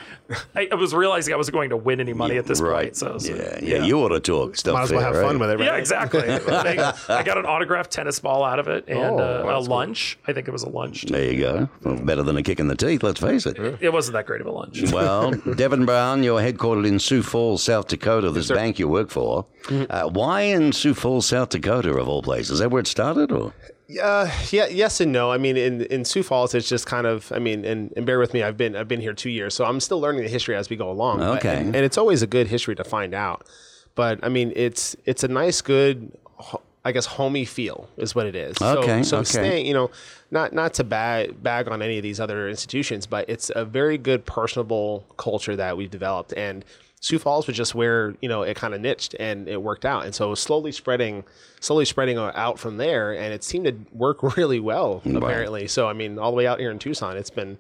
[0.56, 2.86] I, I was realizing I wasn't going to win any money at this right.
[2.86, 2.96] point.
[2.96, 4.74] So, so yeah, yeah, You ought to talk stuff.
[4.76, 5.66] Might as well fair, have fun with it, right?
[5.66, 6.22] Yeah, exactly.
[6.30, 9.68] I, I got an autographed tennis ball out of it and Oh, uh, a that's
[9.68, 9.76] cool.
[9.76, 10.18] lunch.
[10.28, 11.06] I think it was a lunch.
[11.06, 11.14] too.
[11.14, 11.70] There you go.
[11.84, 13.04] Well, better than a kick in the teeth.
[13.04, 13.58] Let's face it.
[13.82, 14.84] It wasn't that great of a lunch.
[14.92, 19.46] Well, Devon Brown, you're headquartered in Sioux Falls, South Dakota, this bank you work for.
[19.64, 19.86] Mm-hmm.
[19.90, 22.52] Uh, why in Sioux Falls, South Dakota, of all places?
[22.52, 23.32] Is that where it started?
[23.32, 23.54] Or?
[24.02, 25.32] Uh, yeah, yes and no.
[25.32, 27.32] I mean, in, in Sioux Falls, it's just kind of.
[27.32, 28.42] I mean, and, and bear with me.
[28.42, 30.76] I've been I've been here two years, so I'm still learning the history as we
[30.76, 31.20] go along.
[31.20, 31.58] but- Okay.
[31.58, 33.46] and, and it's always a good history to find out.
[33.94, 38.28] But I mean, it's it's a nice, good, ho- I guess, homey feel is what
[38.28, 38.62] it is.
[38.62, 39.26] Okay, So, so okay.
[39.26, 39.90] staying, you know,
[40.30, 43.98] not not to bag bag on any of these other institutions, but it's a very
[43.98, 46.64] good personable culture that we've developed and.
[47.02, 50.06] Sioux Falls was just where you know it kind of niched and it worked out,
[50.06, 51.24] and so slowly spreading,
[51.60, 55.68] slowly spreading out from there, and it seemed to work really well apparently.
[55.68, 57.60] So I mean, all the way out here in Tucson, it's been,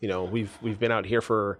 [0.00, 1.58] you know, we've we've been out here for,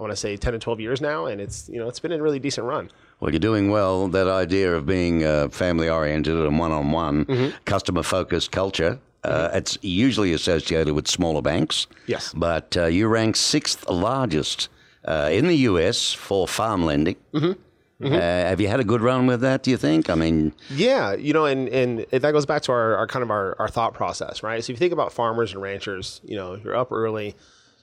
[0.00, 2.10] I want to say ten to twelve years now, and it's you know it's been
[2.10, 2.90] a really decent run.
[3.24, 4.08] Well, you're doing well.
[4.08, 8.98] That idea of being uh, family oriented and one on one, customer focused culture.
[9.24, 11.86] Uh, it's usually associated with smaller banks.
[12.06, 12.34] Yes.
[12.36, 14.68] But uh, you rank sixth largest
[15.06, 16.12] uh, in the U.S.
[16.12, 17.16] for farm lending.
[17.34, 17.48] Uh,
[18.10, 20.10] have you had a good run with that, do you think?
[20.10, 23.30] I mean, Yeah, you know, and and that goes back to our, our kind of
[23.30, 24.62] our, our thought process, right?
[24.62, 27.34] So if you think about farmers and ranchers, you know, you're up early,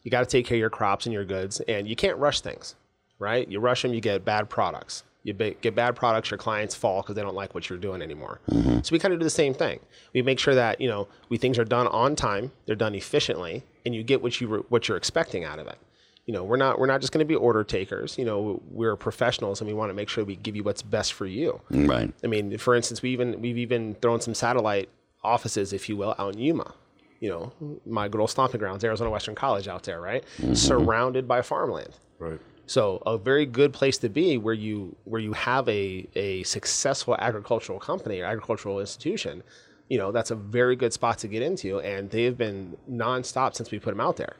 [0.04, 2.42] you got to take care of your crops and your goods, and you can't rush
[2.42, 2.76] things,
[3.18, 3.50] right?
[3.50, 5.04] You rush them, you get bad products.
[5.24, 8.42] You get bad products, your clients fall because they don't like what you're doing anymore.
[8.50, 8.80] Mm-hmm.
[8.82, 9.80] So we kind of do the same thing.
[10.14, 13.64] We make sure that you know we things are done on time, they're done efficiently,
[13.86, 15.78] and you get what you re- what you're expecting out of it.
[16.26, 18.18] You know, we're not we're not just going to be order takers.
[18.18, 21.14] You know, we're professionals, and we want to make sure we give you what's best
[21.14, 21.62] for you.
[21.70, 22.12] right.
[22.24, 24.90] I mean, for instance, we even we've even thrown some satellite
[25.24, 26.74] offices, if you will, out in Yuma.
[27.20, 30.24] You know, my good old stomping grounds, Arizona Western College out there, right?
[30.38, 30.56] Mm-hmm.
[30.56, 32.00] Surrounded by farmland.
[32.18, 32.40] Right.
[32.68, 37.16] So a very good place to be where you where you have a, a successful
[37.20, 39.44] agricultural company or agricultural institution,
[39.90, 41.80] you know, that's a very good spot to get into.
[41.82, 44.36] And they've been nonstop since we put them out there.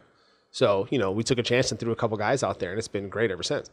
[0.52, 2.80] So, you know, we took a chance and threw a couple guys out there and
[2.80, 3.70] it's been great ever since.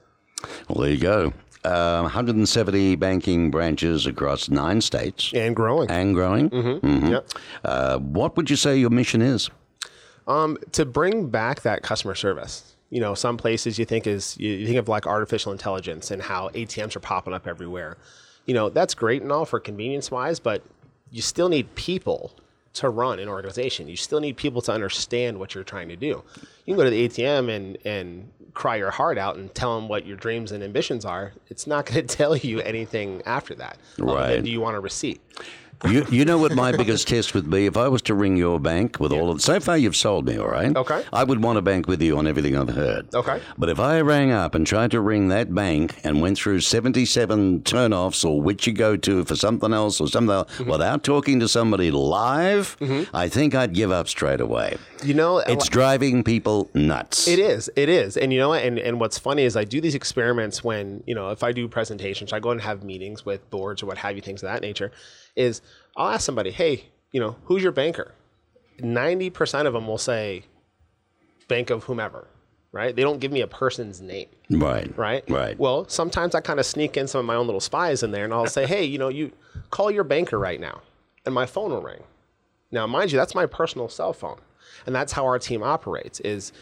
[0.68, 1.32] Well, there you go.
[1.64, 5.90] Uh, 170 banking branches across nine states And growing.
[5.90, 6.50] and growing.
[6.50, 7.10] Mhm.
[7.10, 7.28] Yep.
[7.64, 9.50] Uh, what would you say your mission is?
[10.28, 12.76] Um, to bring back that customer service.
[12.90, 16.48] You know, some places you think is you, think of like artificial intelligence and how
[16.50, 17.98] ATMs are popping up everywhere.
[18.46, 20.62] You know, that's great and all for convenience wise, but
[21.10, 22.32] you still need people
[22.74, 23.88] to run an organization.
[23.88, 26.22] You still need people to understand what you're trying to do.
[26.64, 29.88] You can go to the ATM and and cry your heart out and tell them
[29.88, 31.32] what your dreams and ambitions are.
[31.48, 33.78] It's not going to tell you anything after that.
[33.98, 34.42] Right.
[34.42, 35.20] do you want a receipt?
[35.86, 38.58] You, you know what my biggest test would be if I was to ring your
[38.58, 41.04] bank with all of so far you've sold me all right Okay.
[41.12, 43.40] I would want to bank with you on everything I've heard Okay.
[43.56, 47.60] but if I rang up and tried to ring that bank and went through 77
[47.60, 50.70] turnoffs or which you go to for something else or something else Mm-hmm.
[50.70, 52.76] without talking to somebody live
[53.14, 57.70] I think I'd give up straight away You know, it's driving people nuts It is.
[57.76, 58.16] It is.
[58.16, 58.62] And you know what?
[58.64, 61.68] And, and what's funny is I do these experiments when, you know, if I do
[61.68, 64.60] presentations, I go and have meetings with boards or what have you, things of that
[64.62, 64.90] nature,
[65.38, 65.62] is
[65.96, 68.14] I'll ask somebody, hey, you know, who's your banker?
[68.80, 70.44] 90% of them will say
[71.48, 72.28] bank of whomever,
[72.72, 72.94] right?
[72.94, 75.28] They don't give me a person's name right right?
[75.28, 78.10] right Well, sometimes I kind of sneak in some of my own little spies in
[78.12, 79.32] there, and I'll say, "Hey, you know, you
[79.70, 80.82] call your banker right now,"
[81.24, 82.02] and my phone will ring.
[82.70, 84.40] Now, mind you, that's my personal cell phone,
[84.86, 86.20] and that's how our team operates.
[86.20, 86.52] Is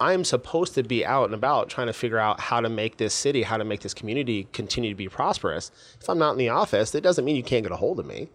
[0.00, 3.12] I'm supposed to be out and about trying to figure out how to make this
[3.12, 5.70] city, how to make this community continue to be prosperous.
[6.00, 8.06] If I'm not in the office, that doesn't mean you can't get a hold of
[8.06, 8.28] me.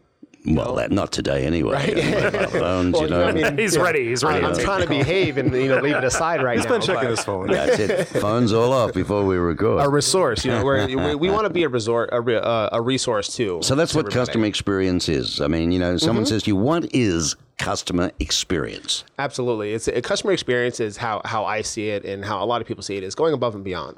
[0.45, 4.08] well that, not today anyway Mobile phones Well, you know I mean, He's yeah, ready.
[4.10, 4.45] He's ready.
[4.45, 6.62] I, am trying to behave and you know leave it aside right now.
[6.62, 7.47] He's been checking but- his phone.
[7.47, 11.30] that's it phones all off before we record a resource, you know, where we, we
[11.32, 13.60] want to be a resort, a, re, uh, a resource too.
[13.63, 14.13] So that's to what everybody.
[14.13, 14.19] Mm-hmm.
[14.28, 15.41] customer experience is.
[15.41, 19.03] I mean, you know, someone says to you, what is customer experience?
[19.17, 22.61] Absolutely, it's a customer experience is how how I see it and how a lot
[22.61, 23.97] of people see it is going above and beyond.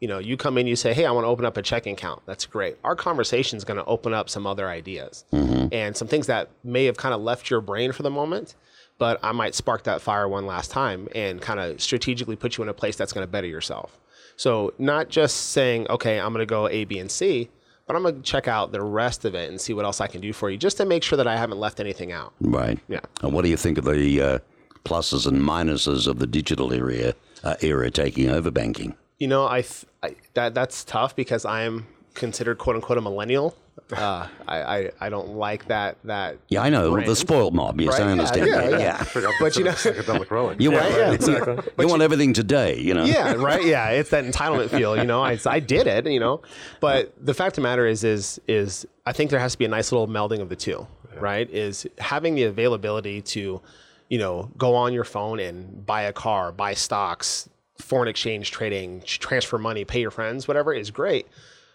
[0.00, 1.94] You know, you come in, you say, "Hey, I want to open up a checking
[1.94, 2.76] account." That's great.
[2.84, 5.68] Our conversation is going to open up some other ideas mm-hmm.
[5.72, 8.54] and some things that may have kind of left your brain for the moment,
[8.98, 12.62] but I might spark that fire one last time and kind of strategically put you
[12.62, 13.98] in a place that's going to better yourself.
[14.36, 17.50] So not just saying, "Okay, I'm going to go A, B, and C,"
[17.86, 20.20] but I'm gonna check out the rest of it and see what else I can
[20.20, 22.32] do for you, just to make sure that I haven't left anything out.
[22.40, 22.78] Right.
[22.88, 23.00] Yeah.
[23.22, 24.38] And what do you think of the uh,
[24.84, 28.94] pluses and minuses of the digital era, uh, era taking over banking?
[29.18, 33.00] You know, I, th- I that that's tough because I am considered quote unquote a
[33.00, 33.56] millennial.
[33.94, 36.38] Uh, I, I I don't like that that.
[36.48, 36.92] Yeah, I know.
[36.92, 37.08] brand.
[37.08, 37.78] The spoiled mob.
[37.80, 38.46] Yes, Right, I understand.
[38.48, 38.80] yeah, that.
[38.80, 39.30] yeah.
[39.38, 40.60] But you know, psychedelic rolling.
[40.60, 41.58] You want, yeah, exactly.
[41.78, 43.04] you want everything today, you know?
[43.04, 43.62] yeah, right.
[43.64, 44.96] Yeah, it's that entitlement feel.
[44.96, 46.06] You know, I, I did it.
[46.06, 46.40] You know,
[46.80, 49.66] but the fact of the matter is, is is I think there has to be
[49.66, 50.86] a nice little melding of the two.
[51.20, 51.48] Right?
[51.50, 53.60] Is having the availability to,
[54.08, 59.02] you know, go on your phone and buy a car, buy stocks, foreign exchange trading,
[59.06, 61.28] transfer money, pay your friends, whatever is great.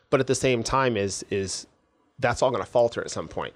[0.10, 1.67] But at the same time, is is
[2.19, 3.53] that's all going to falter at some point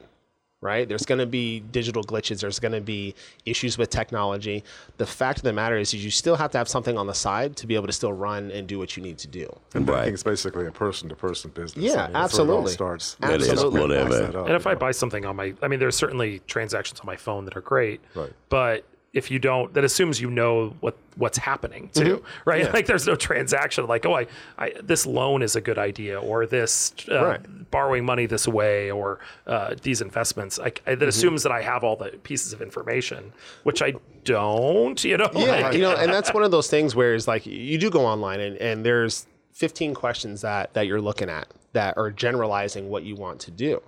[0.62, 0.88] right?
[0.88, 2.40] There's going to be digital glitches.
[2.40, 4.64] There's going to be issues with technology.
[4.96, 7.14] The fact of the matter is, is you still have to have something on the
[7.14, 9.54] side to be able to still run and do what you need to do.
[9.74, 9.98] And Right.
[10.04, 11.84] banking's basically a person-to-person business.
[11.84, 12.72] Yeah, I mean, that's where it all absolutely.
[12.72, 13.18] starts.
[13.24, 13.82] It is, Absolutely.
[13.82, 14.24] whatever.
[14.40, 17.08] Up, And if you I buy something on my, I mean, there's certainly transactions on
[17.08, 18.32] my phone that are great, Right.
[18.48, 22.64] but if you don't, that assumes you know what what's happening too, right?
[22.74, 26.48] Like there's no transaction like, oh, I, I this loan is a good idea, or
[26.48, 27.70] this uh, Right.
[27.72, 30.60] borrowing money this way, or uh, these investments.
[30.60, 33.32] I, I, that assumes that I have all the pieces of information,
[33.64, 35.04] which I don't.
[35.04, 37.46] You know, Yeah, Like, you know, and that's one of those things where it's like
[37.46, 41.96] you do go online and, and there's 15 questions that that you're looking at that
[41.98, 43.80] are generalizing what you want to do.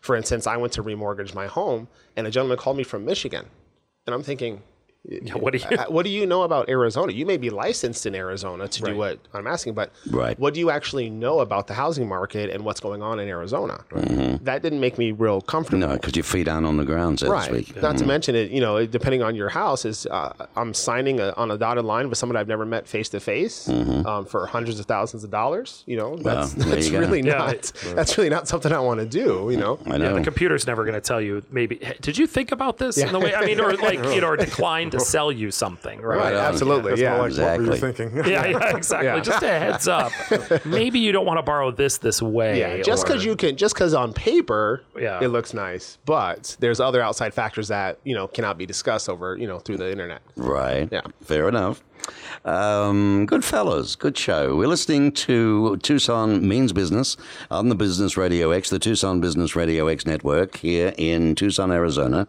[0.00, 3.44] For instance, I went to remortgage my home, and a gentleman called me from Michigan,
[4.06, 4.62] and I'm thinking,
[5.32, 5.78] what do you?
[5.88, 7.12] What do you know about Arizona?
[7.12, 10.38] You may be licensed in Arizona to do what I'm asking, but Right.
[10.38, 13.82] what do you actually know about the housing market and what's going on in Arizona?
[14.42, 15.78] That didn't make me real comfortable.
[15.88, 17.66] No, because your feet aren't on the ground, so to Right.
[17.66, 17.80] speak.
[17.80, 21.30] Not to mention it, you know, depending on your house, is uh, I'm signing a,
[21.36, 24.78] on a dotted line with someone I've never met face to face um, for hundreds
[24.80, 25.82] of thousands of dollars.
[25.86, 26.98] You know, that's, there that's you go.
[27.00, 29.48] really Yeah, not it- that's really not something I want to do.
[29.50, 30.14] You know, I Yeah, know.
[30.16, 31.42] the computer's never going to tell you.
[31.50, 33.34] Maybe did you think about this in the way?
[33.34, 36.18] I mean, or like you know, or decline to sell you something, right?
[36.18, 36.34] right?
[36.34, 37.16] Absolutely, That's yeah.
[37.16, 37.92] more like, what were you Exactly.
[37.92, 38.24] thinking?
[38.30, 39.06] Yeah, yeah, exactly.
[39.08, 39.20] Yeah.
[39.20, 40.12] Just a heads up.
[40.64, 42.58] Maybe you don't want to borrow this this way.
[42.60, 45.20] Yeah, just or- because you can, just because on paper Yeah.
[45.22, 49.36] it looks nice, but there's other outside factors that you know cannot be discussed over
[49.36, 50.22] you know through the internet.
[50.36, 50.88] Right.
[50.90, 51.02] Yeah.
[51.22, 51.82] Fair enough.
[52.46, 54.56] Um, good fellas, good show.
[54.56, 57.16] We're listening to Tucson Means Business
[57.50, 62.26] on the Business Radio X, the Tucson Business Radio X network here in Tucson, Arizona.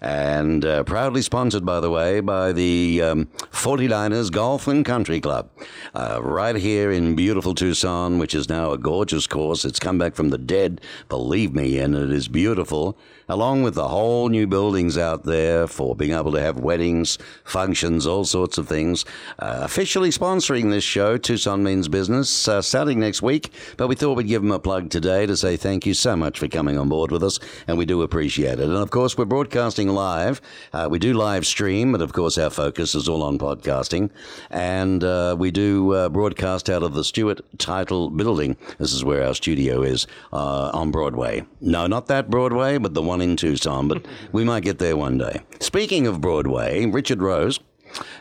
[0.00, 5.50] And uh, proudly sponsored, by the way, by the um, 49ers Golf and Country Club,
[5.94, 9.64] uh, right here in beautiful Tucson, which is now a gorgeous course.
[9.64, 12.96] It's come back from the dead, believe me, and it is beautiful,
[13.28, 18.06] along with the whole new buildings out there for being able to have weddings, functions,
[18.06, 19.04] all sorts of things.
[19.38, 23.50] Uh, officially sponsoring this show, Tucson Means Business, uh, starting next week.
[23.76, 26.38] But we thought we'd give them a plug today to say thank you so much
[26.38, 28.68] for coming on board with us, and we do appreciate it.
[28.68, 30.40] And of course, we're broadcasting live.
[30.72, 34.10] Uh, we do live stream, but of course, our focus is all on podcasting.
[34.50, 38.56] And uh, we do uh, broadcast out of the Stewart Title Building.
[38.78, 41.44] This is where our studio is uh, on Broadway.
[41.60, 43.88] No, not that Broadway, but the one in Tucson.
[43.88, 45.42] But we might get there one day.
[45.60, 47.60] Speaking of Broadway, Richard Rose.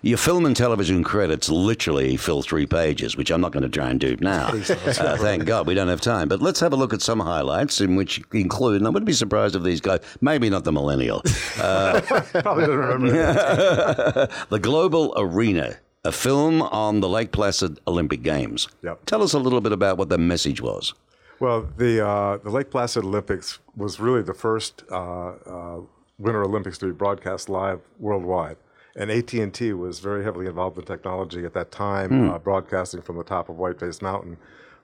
[0.02, 3.90] Your film and television credits literally fill three pages, which I'm not going to try
[3.90, 4.48] and do now.
[4.48, 6.28] Uh, thank God we don't have time.
[6.28, 9.14] But let's have a look at some highlights, in which include, and I wouldn't be
[9.14, 11.22] surprised if these guys, maybe not the millennial,
[11.56, 14.30] Probably doesn't remember.
[14.50, 18.68] the Global Arena, a film on the Lake Placid Olympic Games.
[18.84, 19.06] Yep.
[19.06, 20.94] Tell us a little bit about what the message was.
[21.40, 25.80] Well, the uh, the Lake Placid Olympics was really the first uh, uh,
[26.18, 28.58] Winter Olympics to be broadcast live worldwide,
[28.96, 33.02] and AT and T was very heavily involved in technology at that time, uh, broadcasting
[33.02, 34.38] from the top of Whiteface Mountain.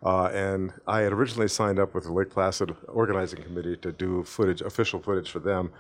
[0.04, 4.24] Uh, and I had originally signed up with the Lake Placid organizing committee to do
[4.24, 5.72] footage, official footage for them.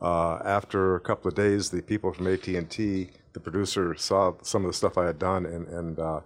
[0.00, 4.34] Uh, after a couple of days, the people from AT and T, the producer, saw
[4.42, 6.20] some of the stuff I had done and and uh,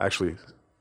[0.00, 0.36] actually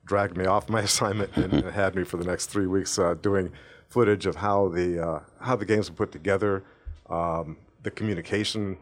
[0.06, 3.16] dragged me off my assignment and, and had me for the next three weeks uh,
[3.16, 3.52] doing
[3.90, 6.64] footage of how the uh, how the games were put together,
[7.10, 8.78] um, the communication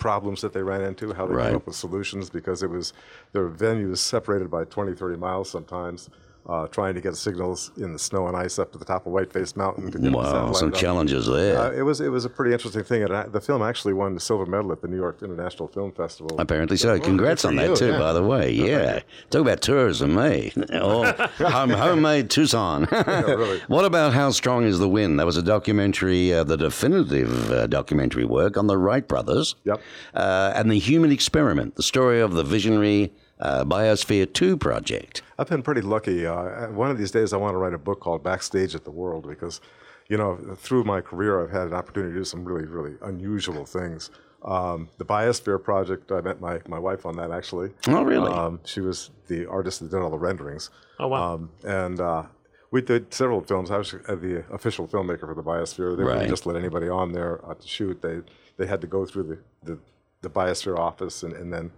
[0.00, 1.46] problems that they ran into, how they Right.
[1.48, 2.92] came up with solutions because it was
[3.32, 6.08] their venues separated by 20, 30 miles sometimes.
[6.48, 9.12] Uh, trying to get signals in the snow and ice up to the top of
[9.12, 9.92] Whiteface Mountain.
[9.92, 10.74] To get Wow, some up.
[10.74, 11.56] challenges there.
[11.58, 14.14] Uh, it was it was a pretty interesting thing, and I, the film actually won
[14.14, 16.40] the silver medal at the New York International Film Festival.
[16.40, 16.98] Apparently so.
[16.98, 17.98] Congrats on that you, too, yeah.
[17.98, 18.50] by the way.
[18.50, 19.00] Yeah.
[19.30, 20.50] Talk about tourism, eh?
[20.72, 21.04] Oh,
[21.38, 22.88] home, homemade Tucson.
[22.90, 23.60] really.
[23.68, 25.20] What about How Strong is the Wind?
[25.20, 29.54] That was a documentary, uh, the definitive uh, documentary work on the Wright brothers.
[29.64, 29.80] Yep.
[30.14, 35.22] Uh, and the human experiment, the story of the visionary uh, Biosphere 2 project.
[35.38, 36.26] I've been pretty lucky.
[36.26, 38.90] Uh, one of these days, I want to write a book called Backstage at the
[38.90, 39.60] World because,
[40.08, 43.64] you know, through my career, I've had an opportunity to do some really, really unusual
[43.64, 44.10] things.
[44.42, 47.70] Um, the Biosphere project, I met my, my wife on that actually.
[47.88, 48.30] Oh, really?
[48.32, 50.70] Um, she was the artist that did all the renderings.
[50.98, 51.34] Oh, wow.
[51.34, 52.22] Um, and uh,
[52.70, 53.70] we did several films.
[53.70, 55.96] I was uh, the official filmmaker for the Biosphere.
[55.96, 56.12] They Right.
[56.14, 58.00] wouldn't just let anybody on there uh, to shoot.
[58.02, 58.20] They
[58.56, 59.38] they had to go through the,
[59.72, 59.78] the,
[60.20, 61.70] the Biosphere office, and, and then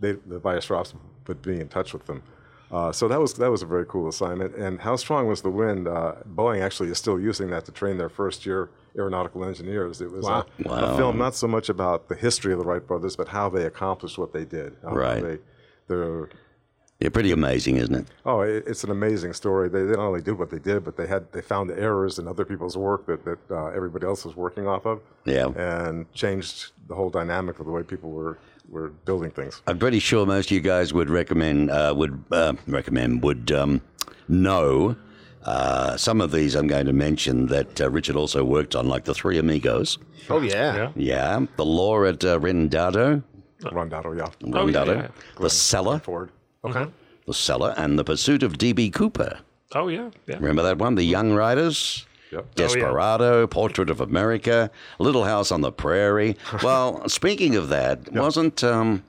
[0.00, 0.94] they, the Biosphere office
[1.26, 2.22] would be in touch with them.
[2.70, 4.54] Uh, so that was that was a very cool assignment.
[4.56, 5.86] And how strong was the wind?
[5.86, 10.00] Uh, Boeing actually is still using that to train their first year aeronautical engineers.
[10.00, 10.46] It was Wow.
[10.64, 10.94] a, Wow.
[10.94, 13.64] a film not so much about the history of the Wright brothers, but how they
[13.66, 14.76] accomplished what they did.
[14.82, 15.22] Right.
[15.22, 15.38] They,
[15.86, 16.28] they're
[16.98, 18.06] Yeah, pretty amazing, isn't it?
[18.24, 19.68] Oh, it, it's an amazing story.
[19.68, 22.18] They, they not only did what they did, but they had they found the errors
[22.18, 25.48] in other people's work that, that uh, everybody else was working off of, Yeah.
[25.54, 29.62] and changed the whole dynamic of the way people were were building things.
[29.66, 33.80] I'm pretty sure most of you guys would recommend, uh, would uh, recommend, would um,
[34.28, 34.96] know
[35.44, 39.04] uh, some of these I'm going to mention that uh, Richard also worked on, like
[39.04, 39.98] the Three Amigos.
[40.28, 40.90] Oh yeah.
[40.96, 43.22] Yeah, the Law at uh, Rendado,
[43.62, 45.08] Rondado, yeah, Oh, yeah, Rendado, yeah.
[45.40, 46.30] the Cellar, Ford.
[46.64, 46.86] Okay.
[47.26, 48.90] the Cellar, and the Pursuit of D.B.
[48.90, 49.38] Cooper.
[49.74, 50.36] Oh yeah, yeah.
[50.36, 50.94] Remember that one?
[50.96, 52.05] The Young Riders?
[52.32, 52.54] Yep.
[52.56, 56.36] Desperado, Portrait of America, Little House on the Prairie.
[56.62, 59.04] Well, speaking of that, wasn't um,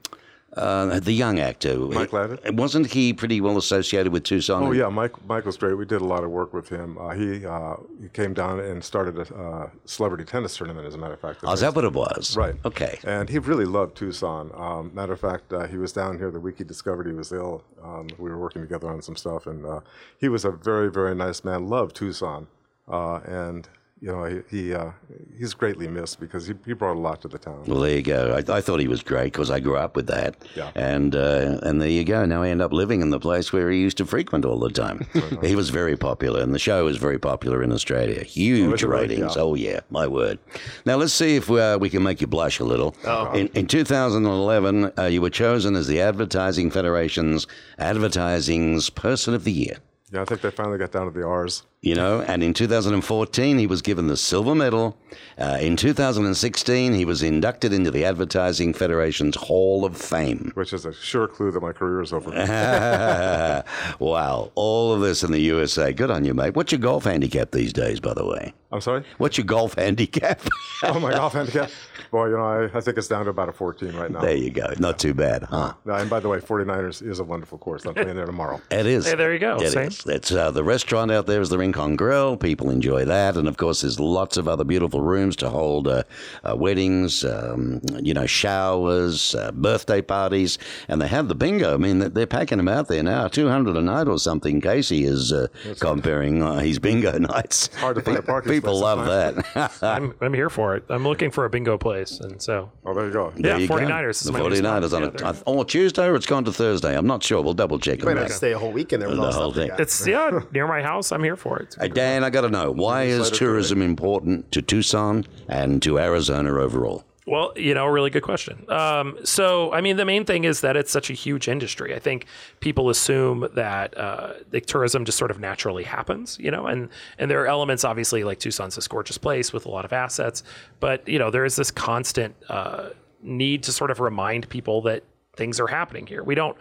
[0.56, 2.56] uh, the young actor Mike Landon?
[2.56, 4.64] Wasn't he pretty well associated with Tucson?
[4.64, 5.74] Oh yeah, Mike Michael's great.
[5.76, 6.98] We did a lot of work with him.
[6.98, 10.86] Uh, he uh, he came down and started a uh, celebrity tennis tournament.
[10.88, 12.36] As a matter of fact, Oh, is that what it was?
[12.36, 12.56] Right.
[12.66, 13.00] Okay.
[13.04, 14.52] And he really loved Tucson.
[14.56, 17.32] Um, matter of fact, uh, he was down here the week he discovered he was
[17.32, 17.64] ill.
[17.84, 19.80] Um, we were working together on some stuff, and uh,
[20.18, 21.68] he was a very, very nice man.
[21.68, 22.48] Loved Tucson,
[22.88, 23.68] uh, and
[24.00, 24.92] you know he, he uh,
[25.38, 27.64] he's greatly missed because he, he brought a lot to the town.
[27.66, 28.34] Well, there you go.
[28.36, 30.36] I, I thought he was great because I grew up with that.
[30.56, 30.72] Yeah.
[30.76, 32.26] And uh, and there you go.
[32.26, 34.70] Now I end up living in the place where he used to frequent all the
[34.70, 35.06] time.
[35.42, 38.24] he was very popular, and the show was very popular in Australia.
[38.24, 39.08] Huge really?
[39.08, 39.36] ratings.
[39.36, 39.42] Yeah.
[39.42, 40.40] Oh yeah, my word.
[40.86, 42.96] Now let's see if uh, we can make you blush a little.
[43.34, 47.48] In, in 2011, uh, you were chosen as the Advertising Federation's
[47.80, 49.78] Advertising's Person of the Year.
[50.12, 51.64] Yeah, I think they finally got down to the R's.
[51.82, 54.98] You know, and in 2014, he was given the silver medal.
[55.38, 60.52] Uh, in 2016, he was inducted into the Advertising Federation's Hall of Fame.
[60.56, 62.32] which is a sure clue that my career is over.
[64.00, 65.92] wow, all of this in the USA.
[65.92, 66.56] Good on you, mate.
[66.56, 68.54] What's your golf handicap these days, by the way?
[68.72, 69.04] I'm sorry?
[69.18, 70.42] What's your golf handicap?
[70.84, 71.70] Oh, my golf handicap?
[72.12, 74.22] Boy, you know, I, I think it's down to about a 14 right now.
[74.22, 74.74] there you go.
[74.80, 75.74] Not too bad, huh?
[75.86, 77.86] No, and by the way, 49ers is a wonderful course.
[77.86, 78.62] I'm playing there tomorrow.
[78.72, 79.08] It is.
[79.08, 79.58] Hey, there you go.
[79.58, 79.88] It Same.
[79.88, 80.06] is.
[80.06, 82.38] It's uh, the restaurant out there is the Rincon Grill.
[82.38, 86.04] People enjoy that, and of course, there's lots of other beautiful rooms to hold uh,
[86.44, 91.74] uh, weddings, um, you know, showers, uh, birthday parties, and they have the bingo.
[91.74, 94.62] I mean, they're packing them out there now, two hundred a night or something.
[94.62, 95.48] Casey is uh,
[95.80, 97.68] comparing uh, his bingo nights.
[97.76, 99.80] hard to find a parking People love sometimes.
[99.80, 99.84] that.
[99.98, 100.84] I'm I'm here for it.
[100.90, 103.34] I'm looking for a bingo place, and so Oh, there you go.
[103.38, 104.58] Yeah, you 49ers is The my 49ers
[104.90, 104.94] spot.
[104.94, 105.18] on Yeah, it.
[105.18, 106.96] there you Oh, Tuesday or it's gone to Thursday.
[106.98, 107.42] I'm not sure.
[107.42, 108.20] We'll double check on Might that.
[108.22, 109.72] have to stay a whole weekend there with The all whole thing.
[109.80, 111.12] it's yeah near my house.
[111.12, 111.76] I'm here for it.
[111.80, 116.54] Hey, Dan, I got to know why is tourism important to Tucson and to Arizona
[116.60, 117.04] overall?
[117.28, 118.64] Well, you know, a really good question.
[118.70, 121.94] Um, so, I mean, the main thing is that it's such a huge industry.
[121.94, 122.26] I think
[122.62, 126.88] people assume that uh, the tourism just sort of naturally happens, you know, and
[127.20, 130.42] and there are elements, obviously, like Tucson's this gorgeous place with a lot of assets,
[130.80, 135.04] but you know, there is this constant uh, need to sort of remind people that
[135.36, 136.24] things are happening here.
[136.24, 136.58] We don't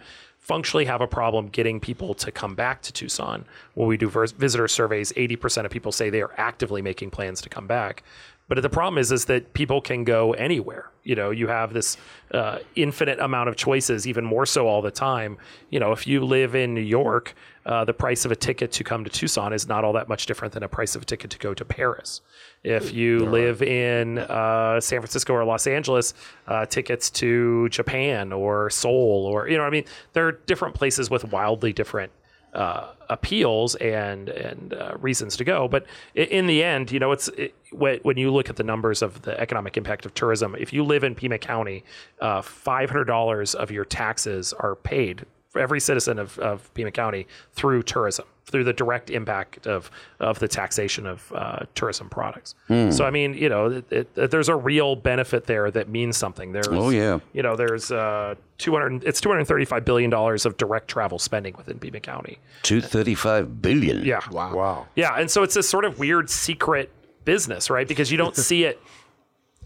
[0.47, 3.45] functionally have a problem getting people to come back to Tucson.
[3.75, 7.41] When we do vis- visitor surveys, 80% of people say they are actively making plans
[7.41, 8.05] to come back.
[8.49, 10.91] But the problem is, is that people can go anywhere.
[11.03, 11.97] You know, you have this
[12.33, 15.39] uh, infinite amount of choices, even more so all the time.
[15.71, 18.85] You know, if you live in New York, uh, the price of a ticket to
[18.85, 21.31] come to Tucson is not all that much different than a price of a ticket
[21.31, 22.21] to go to Paris.
[22.63, 26.15] If you live in uh, San Francisco or Los Angeles,
[26.47, 31.11] uh, tickets to Japan or Seoul or you know, I mean, there are different places
[31.11, 32.13] with wildly different
[32.57, 35.69] uh, appeals and and uh, reasons to go.
[35.69, 39.23] But in the end, you know, it's it, when you look at the numbers of
[39.23, 40.57] the economic impact of tourism.
[40.59, 41.85] If you live in Pima County,
[42.21, 45.27] uh, five hundred dollars of your taxes are paid
[45.59, 49.91] every citizen of, of Pima County through tourism, through the direct impact of
[50.21, 52.55] of the taxation of uh, tourism products.
[52.69, 56.53] So I mean, you know, it, it, there's a real benefit there that means something.
[56.53, 57.19] There's, Oh, yeah.
[57.33, 59.05] you know, there's uh, 200.
[59.05, 62.39] It's 235 billion dollars of direct travel spending within Pima County.
[62.63, 64.05] 235 billion.
[64.05, 64.21] Yeah.
[64.31, 64.55] Wow.
[64.55, 64.87] Wow.
[64.97, 66.91] Yeah, and so it's this sort of weird secret
[67.25, 67.87] business, right?
[67.89, 68.81] Because you don't see it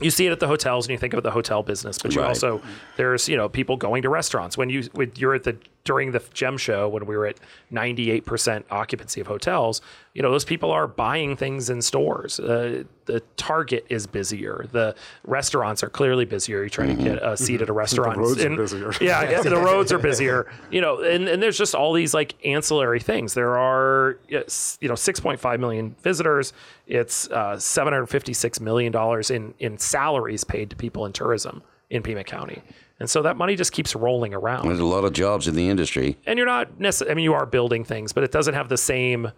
[0.02, 2.22] you see it at the hotels and you think of the hotel business, but you
[2.22, 2.28] Right.
[2.28, 2.62] also
[2.96, 5.58] there's you know people going to restaurants when you when you're at the
[5.90, 7.40] during the gem show when we were at
[7.72, 9.82] 98% occupancy of hotels
[10.12, 12.40] you know those people are buying things in stores.
[12.40, 14.66] Uh, the target is busier.
[14.72, 16.58] The restaurants are clearly busier.
[16.58, 18.92] You're trying to get a seat at a restaurant roads are busier.
[19.00, 20.50] yeah, yeah the roads are busier.
[20.70, 23.34] You know and, and there's just all these like ancillary things.
[23.34, 26.52] There are you know 6.5 million visitors.
[26.86, 32.24] It's uh, 756 million dollars in in salaries paid to people in tourism in Pima
[32.24, 32.62] County
[33.00, 35.68] and so that money just keeps rolling around There's a lot of jobs in the
[35.68, 36.16] industry.
[36.26, 37.12] and you're not necessarily.
[37.12, 39.32] I mean, you are building things, but it doesn't have the same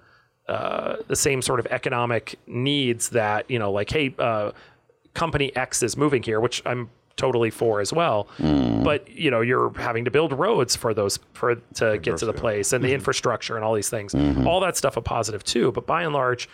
[0.48, 4.50] uh, the same sort of economic needs that you know, like hey, uh,
[5.14, 8.26] company X is moving here, which I'm totally for as well.
[8.38, 12.32] But you know, you're having to build roads for those for to get to the
[12.32, 14.14] place and the infrastructure and all these things.
[14.46, 15.70] All that stuff a positive too.
[15.72, 16.48] But by and large.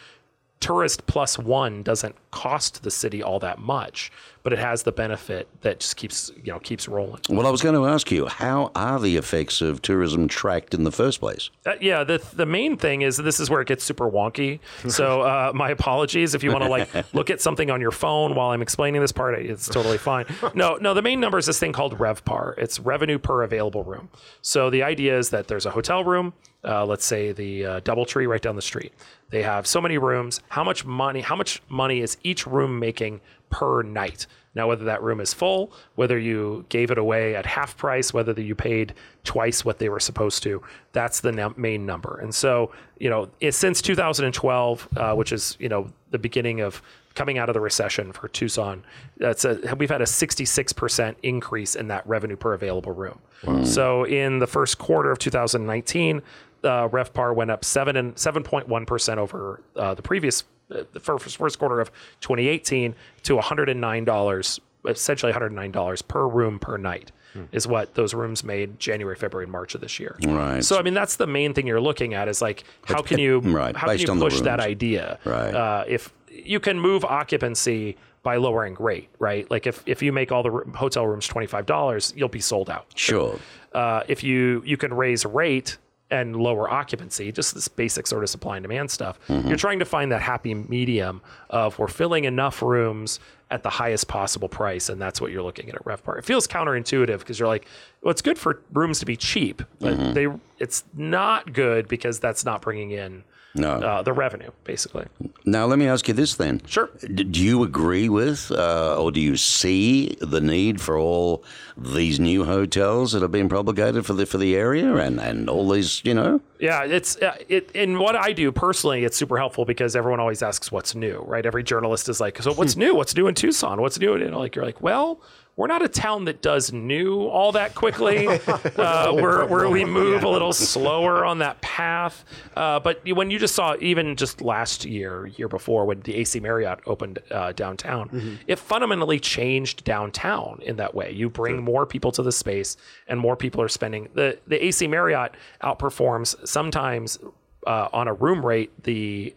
[0.60, 4.10] Tourist plus one doesn't cost the city all that much,
[4.42, 7.20] but it has the benefit that just keeps you know keeps rolling.
[7.28, 10.82] Well, I was going to ask you, how are the effects of tourism tracked in
[10.82, 11.50] the first place?
[11.64, 14.58] Uh, yeah, the the main thing is this is where it gets super wonky.
[14.88, 18.34] So uh, my apologies if you want to like look at something on your phone
[18.34, 19.38] while I'm explaining this part.
[19.38, 20.26] It's totally fine.
[20.54, 22.58] No, no, the main number is this thing called RevPAR.
[22.58, 24.08] It's revenue per available room.
[24.42, 26.32] So the idea is that there's a hotel room.
[26.64, 28.92] Uh, let's say the uh, DoubleTree right down the street.
[29.30, 30.40] They have so many rooms.
[30.48, 31.20] How much money?
[31.20, 34.26] How much money is each room making per night?
[34.54, 38.32] Now, whether that room is full, whether you gave it away at half price, whether
[38.40, 40.60] you paid twice what they were supposed to,
[40.92, 42.18] that's the main number.
[42.20, 46.82] And so, you know, it, since 2012, uh, which is you know the beginning of
[47.14, 48.84] coming out of the recession for Tucson,
[49.16, 53.18] that's a, we've had a 66% increase in that revenue per available room.
[53.64, 56.22] So in the first quarter of 2019,
[56.64, 60.44] uh, RevPAR went up seven and 7.1 percent over uh, the previous
[60.74, 61.90] uh, the first, first quarter of
[62.20, 67.12] 2018 to 109 dollars, essentially 109 dollars per room per night.
[67.52, 70.16] Is what those rooms made January, February, and March of this year.
[70.26, 70.64] Right.
[70.64, 73.38] So I mean, that's the main thing you're looking at is like how can you
[73.40, 75.20] right, how can you push that idea?
[75.24, 75.54] Right.
[75.54, 79.48] Uh, if you can move occupancy by lowering rate, right?
[79.52, 82.40] Like if if you make all the r- hotel rooms twenty five dollars, you'll be
[82.40, 83.38] sold out Sure.
[83.72, 85.78] uh, if you you can raise rate
[86.10, 89.18] and lower occupancy, just this basic sort of supply and demand stuff.
[89.28, 89.48] Mm-hmm.
[89.48, 94.08] You're trying to find that happy medium of we're filling enough rooms at the highest
[94.08, 96.18] possible price, and that's what you're looking at at RevPAR.
[96.18, 97.66] It feels counterintuitive because you're like,
[98.02, 100.12] well, it's good for rooms to be cheap, but mm-hmm.
[100.12, 100.28] they
[100.58, 103.24] it's not good because that's not bringing in
[103.58, 103.72] No.
[103.72, 105.06] uh, the revenue, basically.
[105.44, 106.60] Now, let me ask you this then.
[106.66, 106.88] Sure.
[107.00, 111.42] D- Do you agree with, uh, or do you see the need for all
[111.76, 115.68] these new hotels that have been propagated for the for the area and, and all
[115.68, 116.40] these, you know?
[116.58, 117.70] Yeah, it's uh, it.
[117.72, 121.44] In what I do personally, it's super helpful because everyone always asks what's new, right?
[121.46, 122.94] Every journalist is like, "So what's new?
[122.96, 123.80] What's new in Tucson?
[123.80, 125.20] What's new?" And like you're like, "Well,
[125.58, 128.28] we're not a town that does new all that quickly.
[128.78, 132.24] uh, we're, we're we move a little slower on that path."
[132.56, 136.38] Uh, but when you just saw, even just last year, year before, when the AC
[136.38, 138.08] Marriott opened uh, downtown,
[138.46, 141.10] it fundamentally changed downtown in that way.
[141.10, 142.76] You bring more people to the space,
[143.08, 144.08] and more people are spending.
[144.14, 147.18] the The AC Marriott outperforms sometimes
[147.66, 149.34] uh, on a room rate the.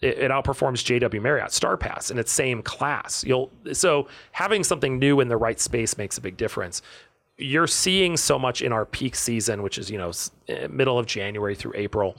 [0.00, 3.24] It, it outperforms JW Marriott Starr Pass in its same class.
[3.24, 6.82] You'll so having something new in the right space makes a big difference.
[7.36, 10.12] You're seeing so much in our peak season, which is you know
[10.48, 12.16] eh, middle of January through April.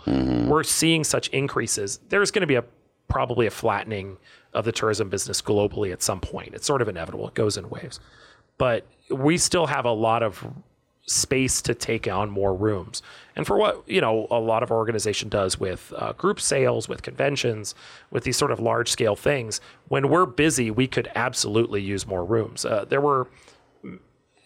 [0.49, 1.99] We're seeing such increases.
[2.09, 2.63] There's going to be a
[3.07, 4.17] probably a flattening
[4.53, 6.53] of the tourism business globally at some point.
[6.53, 7.27] It's sort of inevitable.
[7.27, 7.99] It goes in waves,
[8.57, 10.45] but we still have a lot of
[11.09, 13.01] space to take on more rooms.
[13.35, 17.01] And for what, you know, a lot of organization does with uh, group sales, with
[17.01, 17.73] conventions,
[18.11, 22.23] with these sort of large scale things, when we're busy, we could absolutely use more
[22.23, 22.65] rooms.
[22.65, 23.27] Uh, there were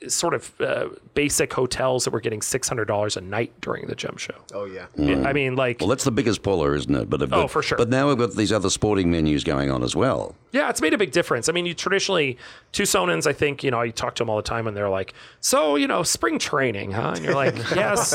[0.07, 4.35] sort of uh, basic hotels that were getting $600 a night during the gem show.
[4.53, 4.85] Oh yeah.
[4.97, 7.09] I mean, like, Well, that's the biggest puller, isn't it?
[7.09, 7.77] But, but Oh, for sure.
[7.77, 10.35] But now we've got these other sporting menus going on as well.
[10.51, 11.49] Yeah, it's made a big difference.
[11.49, 12.37] I mean, you traditionally
[12.73, 15.13] Tucsonans, I think, you know, I talk to them all the time and they're like,
[15.41, 18.11] "So, you know, spring training, huh?" And you're like, "Yes,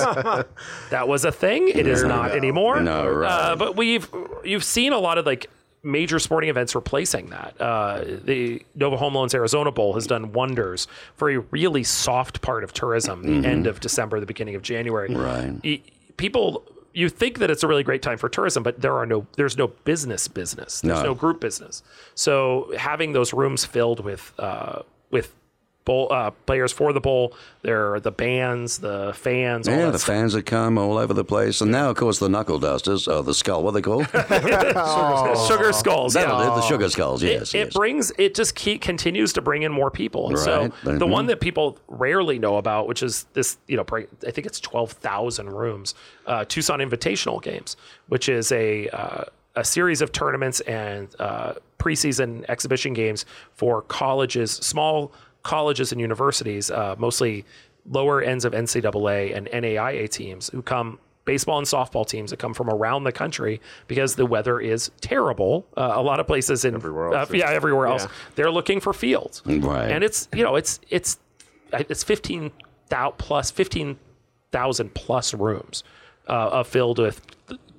[0.90, 1.68] that was a thing.
[1.68, 3.28] It is not anymore." No, right.
[3.30, 4.08] Uh, but we've
[4.44, 5.50] you've seen a lot of like
[5.82, 7.60] major sporting events replacing that.
[7.60, 12.64] Uh, the Nova Home Loans Arizona Bowl has done wonders for a really soft part
[12.64, 13.22] of tourism.
[13.42, 15.14] The end of December, the beginning of January.
[15.14, 15.54] Right.
[15.64, 15.82] E-
[16.16, 16.64] People.
[16.94, 19.56] You think that it's a really great time for tourism, but there are no, there's
[19.56, 20.80] no business business.
[20.80, 21.04] There's No.
[21.04, 21.82] no group business.
[22.16, 25.32] So having those rooms filled with uh, with
[25.88, 27.34] bowl uh, players for the bowl.
[27.62, 29.66] There are the bands, the fans.
[29.66, 30.14] all Yeah, that the stuff.
[30.14, 33.22] fans that come all over the place, and now of course the knuckle dusters, or
[33.22, 34.06] the skull, what are they called?
[35.48, 36.14] sugar skulls.
[36.14, 36.50] That'll yeah.
[36.50, 37.22] do, the sugar skulls.
[37.22, 37.66] Yes, it, yes.
[37.68, 40.28] it brings it just keep, continues to bring in more people.
[40.28, 40.98] And so Right.
[40.98, 44.46] the one that people rarely know about, which is this, you know, pre- I think
[44.46, 45.94] it's twelve thousand rooms,
[46.26, 47.76] uh, Tucson Invitational Games,
[48.08, 49.24] which is a uh,
[49.56, 53.24] a series of tournaments and uh, preseason exhibition games
[53.54, 55.10] for colleges, small
[55.42, 57.44] colleges and universities, uh, mostly
[57.90, 62.54] lower ends of NCAA and NAIA teams who come baseball and softball teams that come
[62.54, 65.66] from around the country because the weather is terrible.
[65.76, 68.10] Uh, a lot of places in Everywhere else, uh, yeah, everywhere else, Yeah.
[68.34, 69.90] they're looking for fields, Right.
[69.90, 71.18] And it's you know it's it's
[71.72, 72.50] it's fifteen
[72.88, 73.98] thousand plus fifteen
[74.52, 75.84] thousand plus rooms
[76.28, 77.20] uh, uh, filled with.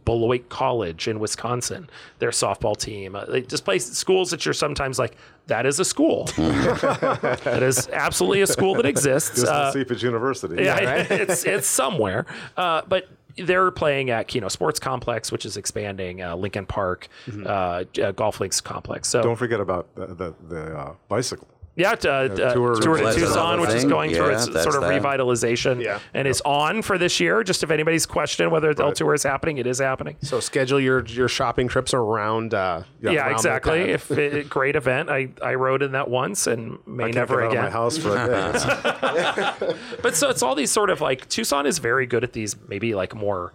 [0.09, 1.87] Beloit College in Wisconsin,
[2.17, 3.15] their softball team.
[3.15, 6.23] Uh, they just play schools that you're sometimes like, that is a school.
[6.35, 9.41] that is absolutely a school that exists.
[9.41, 10.63] Just Uh, to see if it's university.
[10.63, 10.79] yeah,
[11.11, 12.25] it's it's somewhere.
[12.57, 13.07] Uh, but
[13.37, 16.23] they're playing at Kino Sports Complex, which is expanding.
[16.23, 17.07] Uh, Lincoln Park,
[17.45, 19.07] uh, uh, Golf Links Complex.
[19.09, 21.47] So Don't forget about the the, the uh, bicycle.
[21.79, 23.89] Yeah, t- uh, uh, Tour- Tour de Tucson, which is thing.
[23.89, 25.01] going through its sort of that.
[25.01, 25.99] revitalization, Yeah.
[26.13, 27.41] and it's on for this year.
[27.43, 30.17] Just if anybody's questioning whether the El Tour is happening, it is happening.
[30.21, 32.53] So schedule your your shopping trips around.
[32.53, 33.79] Uh, Yeah, around exactly.
[33.83, 33.89] that.
[33.89, 37.35] If it, great event, I I rode in that once and may I can't never
[37.37, 37.65] get out again.
[37.65, 39.75] of my house for a day.
[40.01, 42.93] But so it's all these sort of like Tucson is very good at these maybe
[42.95, 43.53] like more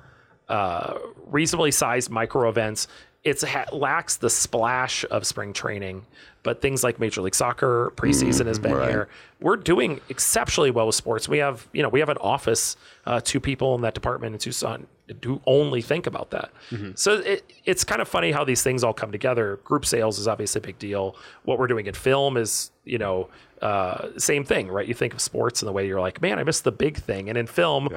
[0.49, 0.95] uh,
[1.27, 2.89] reasonably sized micro events.
[3.23, 6.05] It ha- lacks the splash of spring training,
[6.45, 8.91] but things like Major League Soccer preseason has been right.
[8.91, 9.09] here.
[9.41, 11.29] We're doing exceptionally well with sports.
[11.29, 12.77] We have you know we have an office,
[13.07, 14.87] uh, two people in that department in Tucson
[15.23, 16.51] who only think about that.
[16.95, 19.57] So it, it's kind of funny how these things all come together.
[19.65, 21.17] Group sales is obviously a big deal.
[21.43, 23.29] What we're doing in film is you know
[23.61, 24.87] uh, same thing, right?
[24.87, 27.29] You think of sports in the way you're like, man, I missed the big thing,
[27.29, 27.89] and in film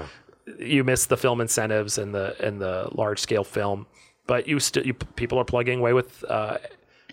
[0.60, 3.86] you miss the film incentives and the and the large scale film,
[4.26, 6.58] but you still you people are plugging away with uh,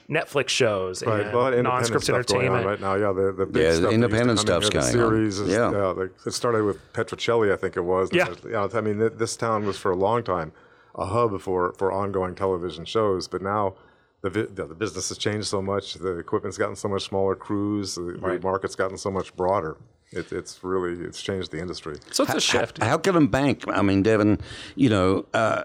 [0.09, 2.67] Netflix shows Right, and a lot non-scripted stuff going on entertainment.
[2.67, 2.95] right now.
[2.95, 5.11] Yeah, the, the big Yeah, stuff that independent stuff's here, the going on.
[5.11, 5.71] series Is, Yeah.
[5.73, 8.11] yeah, like, it started with Petrocelli, I think it was.
[8.13, 8.29] Yeah.
[8.45, 10.53] You know, I mean, th- this town was for a long time
[10.95, 13.75] a hub for, for ongoing television shows, but now
[14.21, 15.95] the, vi- the the business has changed so much.
[15.95, 17.35] The equipment's gotten so much smaller.
[17.35, 19.77] Crews, the, the market's gotten so much broader.
[20.13, 21.97] It, it's really it's changed the industry.
[22.13, 22.81] So it's a shift.
[22.83, 23.65] How can a bank?
[23.69, 24.39] I mean, Devon,
[24.77, 25.65] you know, uh,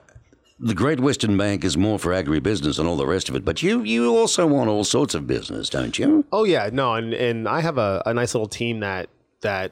[0.59, 3.63] the Great Western Bank is more for agribusiness and all the rest of it, but
[3.63, 6.25] you you also want all sorts of business, don't you?
[6.31, 9.09] Oh yeah, no, and and I have a, a nice little team that
[9.41, 9.71] that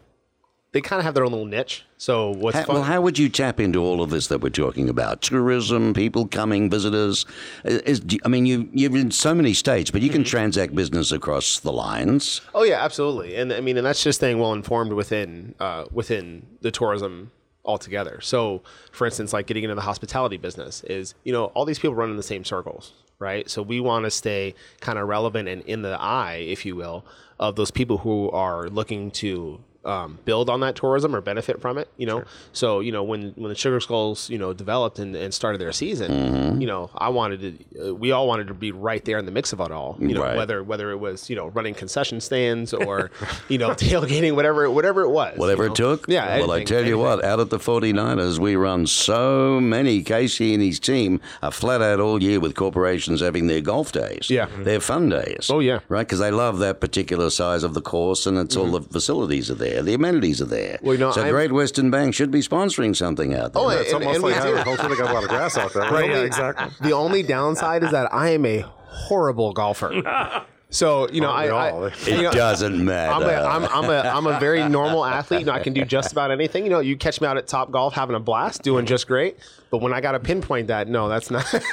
[0.71, 1.85] they kind of have their own little niche.
[1.97, 2.75] So what's How, fun?
[2.75, 5.21] well, how would you tap into all of this that we're talking about?
[5.21, 7.25] Tourism, people coming, visitors.
[7.63, 11.59] Is, I mean, you you're in so many states, but you can transact business across
[11.59, 12.41] the lines.
[12.53, 13.35] Oh yeah, absolutely.
[13.35, 17.31] And I mean, and that's just staying well informed within uh, within the tourism
[17.67, 18.19] altogether.
[18.21, 21.95] So, for instance, like getting into the hospitality business is, you know, all these people
[21.95, 23.49] run in the same circles, right?
[23.49, 27.05] So we want to stay kind of relevant and in the eye, if you will,
[27.39, 31.77] of those people who are looking to um, build on that tourism or benefit from
[31.77, 31.89] it.
[31.97, 32.23] You know,
[32.53, 35.71] so you know when when the Sugar Skulls you know developed and, and started their
[35.71, 36.61] season, Mm-hmm.
[36.61, 39.31] you know, I wanted to, uh, we all wanted to be right there in the
[39.31, 39.97] mix of it all.
[39.99, 40.37] You know, Right.
[40.37, 43.11] whether whether it was you know running concession stands or
[43.49, 46.07] you know tailgating, whatever whatever it was, Whatever you it took.
[46.07, 46.39] Yeah.
[46.39, 47.17] Well, I anything, tell you anything.
[47.19, 50.01] what, out at the 49ers, we run so many.
[50.03, 54.29] Casey and his team are flat out all year with corporations having their golf days.
[54.29, 54.47] Yeah.
[54.59, 55.49] Their fun days.
[55.51, 55.77] Oh, yeah.
[55.77, 55.93] Mm-hmm.
[55.93, 56.07] Right?
[56.07, 59.55] Because they love that particular size of the course and it's all the facilities are
[59.55, 60.79] there, the amenities are there.
[60.81, 63.63] Well, you know, so I'm- Great Western Bank should be sponsoring something out there.
[63.63, 64.49] Oh, It's and, almost and we like do.
[64.49, 64.89] agriculture.
[64.89, 65.83] They got a lot of grass out there.
[65.91, 66.67] The yeah, exactly.
[66.87, 70.01] The only downside is that I am a horrible golfer.
[70.69, 73.13] So you know, I, I it you know, doesn't matter.
[73.13, 75.39] I'm a, I'm, I'm a I'm a very normal athlete.
[75.39, 76.65] You know, I can do just about anything.
[76.65, 79.37] You know, you catch me out at Top Golf having a blast, doing just great.
[79.69, 81.43] But when I got to pinpoint that, no, that's not.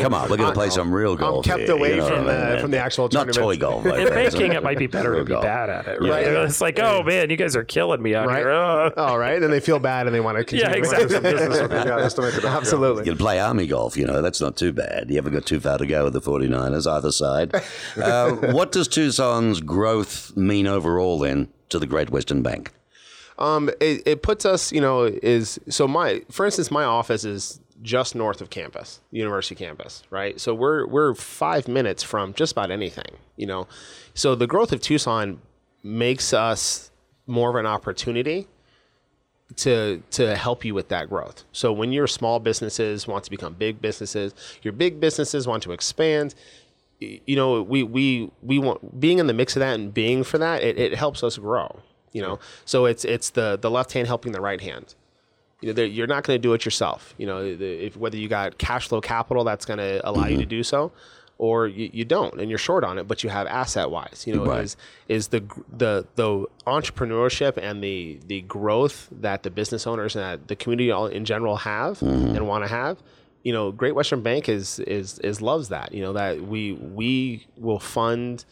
[0.00, 2.24] Come on, we're going to play some real I'm kept here, away you know from
[2.24, 2.60] the mean?
[2.60, 3.36] from the actual Not tournament.
[3.36, 3.84] toy golf.
[3.84, 5.42] like In that, banking, it might be better to be golf.
[5.44, 6.10] bad at it, Yeah.
[6.10, 6.26] right?
[6.26, 8.38] It's like, oh man, you guys are killing me out Right.
[8.38, 8.50] here.
[8.50, 8.90] Oh.
[8.96, 10.64] All right, and they feel bad and they want to continue.
[10.72, 11.14] Yeah, exactly.
[11.22, 12.44] yeah, just to make it.
[12.44, 13.04] Absolutely.
[13.04, 15.10] You can play army golf, you know, that's not too bad.
[15.10, 17.54] You haven't got too far to go with the 49ers, either side.
[18.00, 22.72] Uh, what does Tucson's growth mean overall then to the Great Western Bank?
[23.38, 27.60] Um, it, it puts us, you know, is so my, for instance, my office is
[27.82, 30.40] just north of campus, university campus, right?
[30.40, 33.66] So we're we're five minutes from just about anything, you know.
[34.14, 35.40] So the growth of Tucson
[35.82, 36.90] makes us
[37.26, 38.46] more of an opportunity
[39.56, 41.44] to to help you with that growth.
[41.52, 45.72] So when your small businesses want to become big businesses, your big businesses want to
[45.72, 46.34] expand,
[47.00, 50.38] you know, we we we want being in the mix of that and being for
[50.38, 51.80] that, it, it helps us grow.
[52.14, 54.94] You know, so it's it's the the left hand helping the right hand.
[55.60, 57.14] You know, you're not going to do it yourself.
[57.18, 60.36] You know, the- if whether you got cash flow capital that's going to allow you
[60.36, 60.48] to mm-hmm.
[60.48, 60.92] do so,
[61.38, 64.24] or you, you don't, and you're short on it, but you have asset wise.
[64.26, 64.64] You know, Right.
[64.64, 64.76] is
[65.08, 65.42] is the
[65.76, 70.90] the the entrepreneurship and the the growth that the business owners and that the community
[70.90, 72.36] all in general have mm-hmm.
[72.36, 73.02] and want to have.
[73.42, 75.92] You know, Great Western Bank is is is loves that.
[75.92, 78.44] You know that we we will fund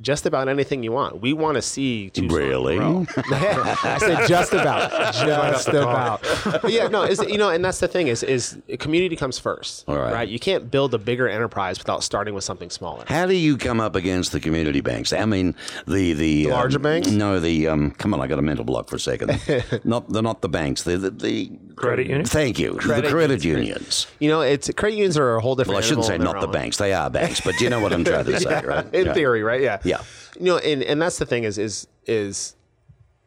[0.00, 1.20] just about anything you want.
[1.20, 2.78] We want to see Tucson Really?
[2.78, 6.22] I said just about, just about.
[6.44, 9.84] But yeah, no, is you know, and that's the thing is is community comes first,
[9.88, 10.28] All right.
[10.28, 13.04] You can't build a bigger enterprise without starting with something smaller.
[13.06, 15.12] How do you come up against the community banks?
[15.12, 15.54] I mean,
[15.86, 17.10] the the, larger um, banks?
[17.10, 19.40] No, the um, come on, I got a mental block for a second.
[19.84, 20.82] not they're not the banks.
[20.82, 22.24] They're the, the Credit union?
[22.26, 22.74] Thank you.
[22.76, 23.68] Credit the credit unions.
[23.68, 24.06] unions.
[24.20, 25.74] You know, it's credit unions are a whole different.
[25.76, 26.52] Well, I shouldn't say not in the own.
[26.52, 26.76] banks.
[26.76, 28.94] They are banks, but you know what I'm trying to say, right?
[28.94, 29.12] in Yeah.
[29.14, 29.60] theory, right?
[29.60, 29.78] Yeah.
[29.84, 30.02] Yeah.
[30.38, 32.54] You know, and, and that's the thing is is is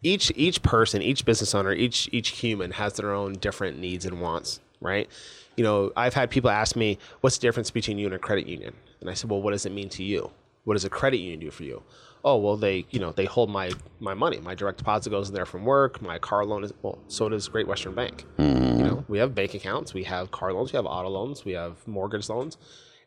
[0.04, 4.22] each each person, each business owner, each each human has their own different needs and
[4.22, 5.10] wants, right?
[5.56, 8.48] You know, I've had people ask me, "What's the difference between you and a credit
[8.48, 10.30] union?" And I said, "Well, what does it mean to you?
[10.66, 11.82] What does a credit union do for you?"
[12.30, 13.72] Oh, well, they you know they hold my
[14.02, 14.38] my money.
[14.42, 16.02] My direct deposit goes in there from work.
[16.02, 18.26] My car loan is well, so does Great Western Bank.
[18.38, 18.84] You mm-hmm.
[18.84, 21.88] know, we have bank accounts, we have car loans, we have auto loans, we have
[21.88, 22.58] mortgage loans.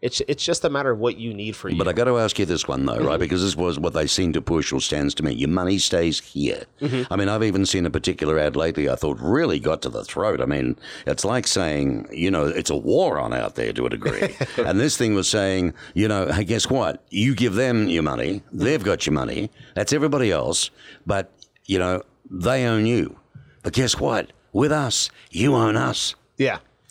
[0.02, 1.76] It's it's just a matter of what you need for you.
[1.76, 3.04] But I got to ask you this one though, right?
[3.04, 3.20] Mm-hmm.
[3.20, 5.32] Because this was what they seem to push or stands to me.
[5.32, 6.64] Your money stays here.
[6.80, 7.12] Mm-hmm.
[7.12, 8.88] I mean, I've even seen a particular ad lately.
[8.88, 10.40] I thought really got to the throat.
[10.40, 10.76] I mean,
[11.06, 14.34] it's like saying, you know, it's a war on out there to a degree.
[14.56, 17.04] and this thing was saying, you know, hey, guess what?
[17.10, 19.50] You give them your money, they've got your money.
[19.74, 20.70] That's everybody else,
[21.06, 21.30] but
[21.66, 23.18] you know, they own you.
[23.62, 24.32] But guess what?
[24.52, 26.14] With us, you own us.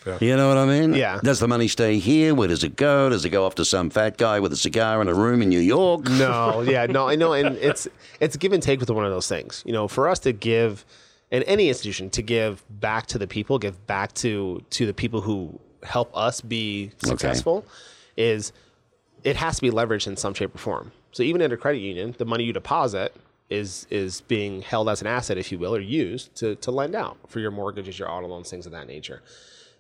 [0.06, 0.18] Yeah.
[0.22, 0.94] You know what I mean?
[0.94, 1.20] Yeah.
[1.24, 2.34] Does the money stay here?
[2.34, 3.10] Where does it go?
[3.10, 5.50] Does it go off to some fat guy with a cigar in a room in
[5.50, 6.10] New York?
[6.10, 7.88] No, yeah, no, I know, and it's
[8.20, 9.64] it's give and take with one of those things.
[9.66, 10.86] You know, for us to give,
[11.32, 15.22] in any institution, to give back to the people, give back to to the people
[15.22, 17.66] who help us be successful,
[18.18, 18.52] is
[19.24, 20.92] it has to be leveraged in some shape or form.
[21.12, 23.16] So even in a credit union, the money you deposit
[23.50, 26.96] is is being held as an asset, if you will, or used to to lend
[26.96, 29.22] out for your mortgages, your auto loans, things of that nature.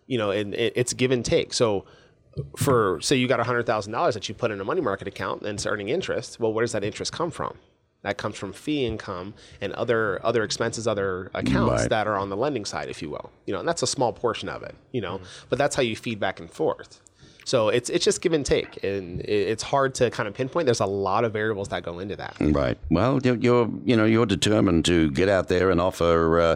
[0.10, 1.53] You know, and it, it's give and take.
[1.53, 1.86] So
[2.57, 5.41] for say you got hundred thousand dollars that you put in a money market account
[5.43, 6.39] and it's earning interest.
[6.39, 7.57] Well, where does that interest come from?
[8.01, 11.89] That comes from fee income and other other expenses, other accounts Right.
[11.89, 13.30] that are on the lending side, if you will.
[13.45, 14.76] You know, and that's a small portion of it.
[14.91, 15.45] You know, mm-hmm.
[15.49, 17.01] but that's how you feed back and forth.
[17.50, 20.68] So it's it's just give and take, and it's hard to kind of pinpoint.
[20.68, 22.36] There's a lot of variables that go into that.
[22.39, 22.78] Right.
[22.91, 26.56] Well, you're, you're you know you're determined to get out there and offer uh,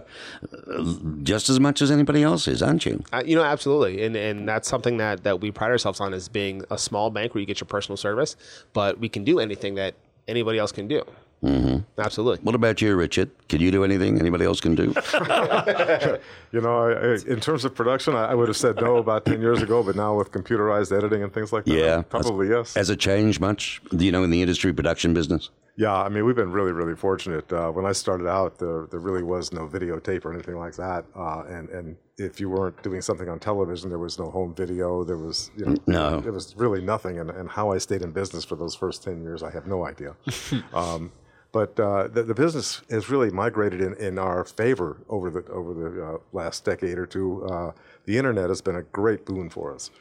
[1.24, 3.04] just as much as anybody else is, aren't you?
[3.12, 6.30] Uh, you know, absolutely, and and that's something that that we pride ourselves on as
[6.30, 8.36] being a small bank where you get your personal service,
[8.74, 9.96] but we can do anything that
[10.28, 11.04] anybody else can do.
[11.44, 12.00] Mm-hmm.
[12.02, 12.44] Absolutely.
[12.44, 13.30] What about you, Richard?
[13.50, 14.94] Can you do anything anybody else can do?
[16.54, 19.26] You know, I, I, in terms of production, I, I would have said no about
[19.26, 22.76] 10 years ago, but now with computerized editing and things like that, Yeah, probably yes.
[22.76, 23.82] Has it changed much?
[23.90, 25.50] Do you know in the industry production business?
[25.78, 27.52] Yeah, I mean, we've been really, really fortunate.
[27.52, 31.06] Uh, when I started out, there, there really was no videotape or anything like that.
[31.16, 35.04] Uh, and, and if you weren't doing something on television, there was no home video.
[35.04, 36.22] There was, you know, No.
[36.22, 37.18] there was really nothing.
[37.20, 39.88] And, and how I stayed in business for those first 10 years, I have no
[39.88, 40.16] idea.
[40.76, 41.12] um,
[41.54, 45.74] but uh, the, the business has really migrated in, in our favor over the, over
[45.74, 47.46] the uh, last decade or two.
[47.46, 47.72] Uh,
[48.06, 49.92] the internet has been a great boon for us.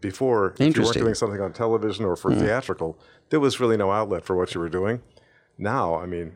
[0.00, 2.96] Before, if you weren't doing something on television or for theatrical,
[3.28, 5.02] there was really no outlet for what you were doing.
[5.58, 6.32] Now, I mean,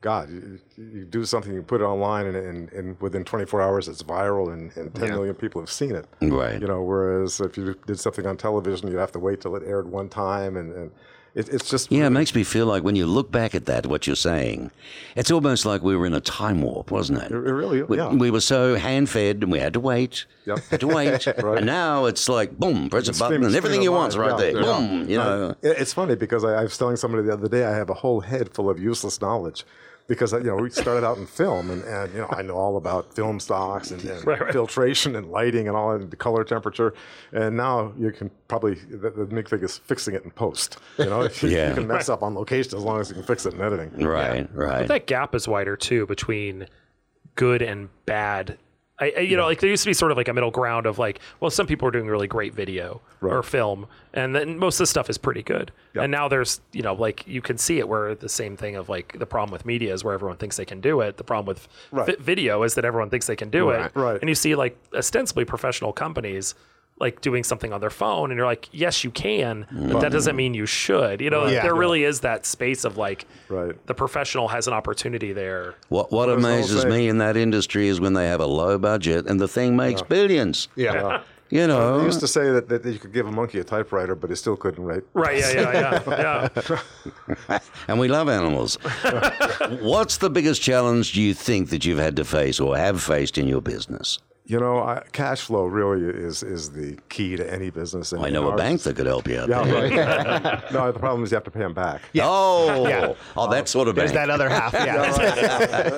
[0.00, 3.88] God, you, you do something, you put it online, and, and, and within 24 hours,
[3.88, 6.06] it's viral, and, and 10 million people have seen it.
[6.20, 6.60] Right.
[6.60, 9.62] You know, whereas if you did something on television, you'd have to wait till it
[9.64, 10.90] aired one time, and, and
[11.34, 13.86] it, it's just Yeah, it makes me feel like when you look back at that,
[13.86, 14.70] what you're saying,
[15.16, 17.30] it's almost like we were in a time warp, wasn't it?
[17.30, 18.08] It really- we, yeah.
[18.12, 20.24] we were so hand fed and we had to wait.
[20.46, 20.58] Yep.
[20.70, 21.26] Had to wait.
[21.38, 24.36] And now it's like, boom, press a button Stream- and everything you want's right Yeah,
[24.36, 24.56] there.
[24.56, 24.62] yeah.
[24.62, 25.08] Boom.
[25.10, 25.54] You know.
[25.62, 28.20] It's funny because I, I was telling somebody the other day I have a whole
[28.20, 29.64] head full of useless knowledge
[30.08, 32.76] because you know we started out in film and, and you know I know all
[32.76, 36.94] about film stocks and, and filtration and lighting and all and the color temperature
[37.32, 41.04] and now you can probably the, the big thing is fixing it in post you
[41.04, 41.68] know you, Yeah.
[41.68, 43.90] you can mess up on location as long as you can fix it in editing
[44.04, 44.78] Right, right.
[44.80, 46.66] But that gap is wider too between
[47.34, 48.58] good and bad.
[49.00, 50.86] I, I you know, like there used to be sort of like a middle ground
[50.86, 54.76] of like, well, some people are doing really great video or film, and then most
[54.76, 55.70] of the stuff is pretty good.
[55.94, 58.88] And now there's, you know, like you can see it where the same thing of
[58.88, 61.16] like the problem with media is where everyone thinks they can do it.
[61.16, 62.06] The problem with Right.
[62.06, 63.90] vi- video is that everyone thinks they can do it.
[63.94, 64.20] right.
[64.20, 66.54] And you see like ostensibly professional companies
[67.00, 70.34] like doing something on their phone and you're like yes you can but that doesn't
[70.36, 71.62] mean you should you know Yeah.
[71.62, 73.74] there really is that space of like Right.
[73.86, 78.00] the professional has an opportunity there What what There's amazes me in that industry is
[78.00, 80.68] when they have a low budget and the thing makes billions.
[80.76, 81.22] Yeah.
[81.50, 84.14] You They know, used to say that, that you could give a monkey a typewriter,
[84.14, 85.02] but he still couldn't write.
[85.14, 86.48] right yeah yeah yeah
[87.48, 88.74] yeah and we love animals.
[89.80, 93.38] What's the biggest challenge do you think that you've had to face or have faced
[93.38, 94.18] in your business?
[94.50, 98.12] You know, I, cash flow really is is the key to any business.
[98.12, 99.82] and I know a ours- bank that could help you out Yeah, there.
[100.40, 100.72] right.
[100.72, 102.00] no, the problem is you have to pay them back.
[102.22, 103.12] Oh, Yeah.
[103.36, 104.28] oh, that sort of There's bank.
[104.28, 104.72] that other half.
[104.88, 105.10] Yeah.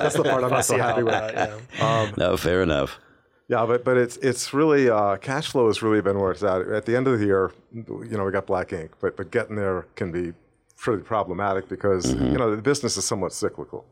[0.02, 1.14] That's the part I'm not so happy with.
[1.14, 2.10] uh, yeah.
[2.16, 2.98] No, fair enough.
[3.46, 6.62] Yeah, but but it's it's really uh, cash flow has really been where it's at.
[6.68, 9.54] At the end of the year, you know, we got black ink, but but getting
[9.54, 10.32] there can be
[10.76, 13.84] pretty problematic because you know the business is somewhat cyclical.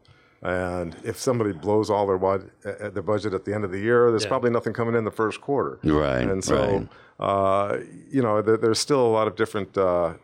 [0.42, 3.80] And if somebody blows all their wad- uh, their budget at the end of the
[3.80, 4.28] year, there's Yeah.
[4.28, 5.78] probably nothing coming in the first quarter.
[5.84, 6.86] Right, And so,
[7.18, 7.78] uh,
[8.10, 10.14] you know, there, there's still a lot of different uh,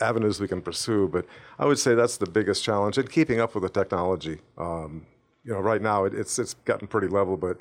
[0.00, 1.08] avenues we can pursue.
[1.08, 1.24] But
[1.58, 4.40] I would say that's the biggest challenge and keeping up with the technology.
[4.58, 5.06] Um,
[5.44, 7.58] you know, right now it, it's it's gotten pretty level, but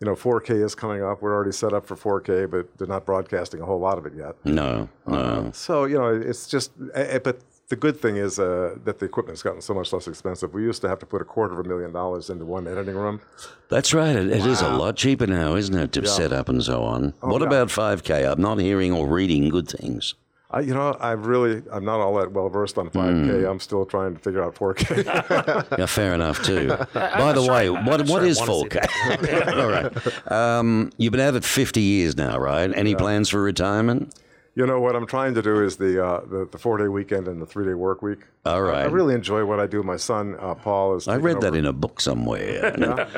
[0.00, 1.22] you know, 4K is coming up.
[1.22, 4.14] We're already set up for 4K, but they're not broadcasting a whole lot of it
[4.14, 4.34] yet.
[4.44, 5.50] No, no.
[5.54, 6.72] So you know, it's just.
[6.94, 10.06] eh, eh, But the good thing is uh, that the equipment's gotten so much less
[10.06, 10.54] expensive.
[10.54, 12.94] We used to have to put a quarter of a million dollars into one editing
[12.94, 13.20] room.
[13.68, 14.14] That's right.
[14.14, 17.12] It, it is a lot cheaper now, isn't it, to set up and so on?
[17.20, 17.48] what yeah.
[17.48, 18.30] about 5K?
[18.30, 20.14] I'm not hearing or reading good things.
[20.48, 23.50] I, you know, I really, I'm not all that well versed on 5K.
[23.50, 25.76] I'm still trying to figure out 4K.
[25.78, 26.68] Yeah, fair enough too.
[26.94, 29.56] By the way, what what sure I is 4K?
[29.58, 30.32] All right.
[30.32, 32.72] Um, you've been at it 50 years now, right?
[32.72, 34.14] Any plans for retirement?
[34.56, 37.28] You know what I'm trying to do is the uh, the, the four day weekend
[37.28, 38.20] and the three day work week.
[38.46, 39.82] All I, I really enjoy what I do.
[39.82, 41.06] My son uh, Paul is.
[41.06, 42.70] I taking read that in a book somewhere.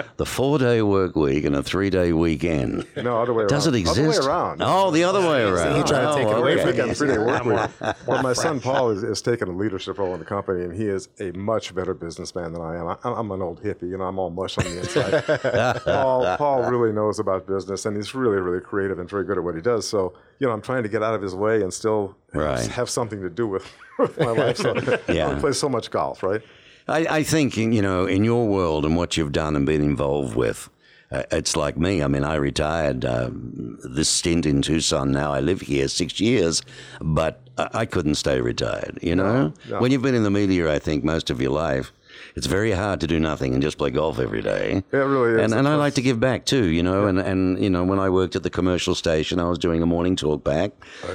[0.16, 2.86] the four day work week and a three day weekend.
[2.96, 3.48] No, other way around.
[3.50, 3.98] Does it exist?
[4.00, 4.62] Other way around.
[4.62, 5.76] Oh, the other way around.
[5.76, 6.62] he tried to take it Oh, away okay.
[6.62, 7.94] from weekend, three day work week.
[8.06, 10.86] Well, my son Paul is, is taking a leadership role in the company, and he
[10.88, 12.88] is a much better businessman than I am.
[12.88, 14.04] I, I'm an old hippie, you know.
[14.04, 15.82] I'm all mush on the inside.
[15.84, 19.44] Paul, Paul really knows about business, and he's really, really creative and very good at
[19.44, 19.86] what he does.
[19.86, 22.66] So, you know, I'm trying to get out of his way and still Right.
[22.68, 23.64] have something to do with,
[23.98, 24.56] with my life.
[24.58, 24.74] So,
[25.08, 25.28] Yeah.
[25.30, 26.42] I play so much golf, right?
[26.86, 30.34] I, I think, you know, in your world and what you've done and been involved
[30.36, 30.68] with,
[31.10, 32.02] uh, it's like me.
[32.02, 35.10] I mean, I retired um, this stint in Tucson.
[35.12, 36.62] Now I live here six years,
[37.00, 39.52] but I, I couldn't stay retired, you know?
[39.68, 39.80] no.
[39.80, 41.92] When you've been in the media, I think, most of your life,
[42.36, 44.82] it's very hard to do nothing and just play golf every day.
[44.92, 45.40] It really is.
[45.40, 47.06] And, and I like to give back too, you know.
[47.06, 49.86] And, and you know, when I worked at the commercial station, I was doing a
[49.86, 50.72] morning talk back,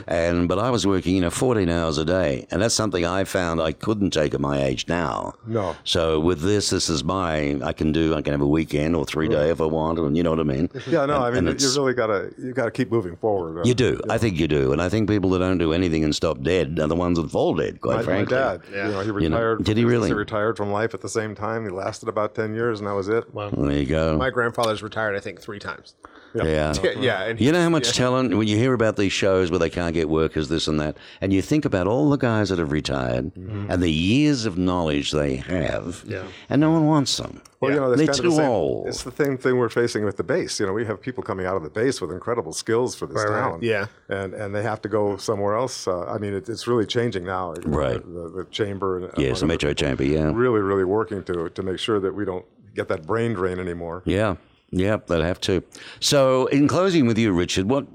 [0.08, 3.24] and but I was working, you know, 14 hours a day, and that's something I
[3.24, 5.34] found I couldn't take at my age now.
[5.48, 5.76] No.
[5.84, 8.14] So with this, this is my I can do.
[8.16, 10.40] I can have a weekend or three day if I want, and you know what
[10.40, 10.70] I mean.
[10.88, 13.16] Yeah, no, And- I mean, you it's- really got to you got to keep moving
[13.18, 13.60] forward.
[13.60, 14.00] Uh, You do.
[14.10, 16.80] I think you do, and I think people that don't do anything and stop dead
[16.80, 17.82] are the ones that fall dead.
[17.82, 18.36] Quite My, my frankly.
[18.36, 19.64] dad, you know, he know, retired.
[19.64, 20.10] did he really?
[20.10, 21.64] He retired from life at the same time.
[21.64, 23.34] He lasted about ten years, and that was it.
[23.34, 24.18] Well there you go.
[24.18, 25.96] My grandfather's retired, I think, three times.
[26.36, 26.74] Yeah.
[26.84, 27.24] Yeah, yeah.
[27.24, 29.94] And You know how much talent when you hear about these shows where they can't
[29.94, 33.32] get workers, this and that, and you think about all the guys that have retired
[33.36, 36.24] and the years of knowledge they have, Yeah.
[36.50, 37.42] and no one wants them.
[37.60, 38.88] Well, you know, that's They're kind of too the same, old.
[38.88, 40.60] It's the same thing we're facing with the base.
[40.60, 43.16] You know, we have people coming out of the base with incredible skills for this
[43.16, 43.40] Right, right.
[43.52, 43.60] town.
[43.62, 43.86] Yeah.
[44.10, 45.88] and and they have to go somewhere else.
[45.88, 47.54] Uh, I mean, it, it's really changing now.
[47.64, 48.02] Right.
[48.04, 48.98] The, the chamber.
[48.98, 50.32] And, Yes, the Metro Chamber, yeah.
[50.34, 54.02] Really, really working to to make sure that we don't get that brain drain anymore.
[54.06, 54.36] Yeah,
[54.76, 55.64] yeah, they'd have to.
[56.00, 57.86] So, in closing with you, Richard, what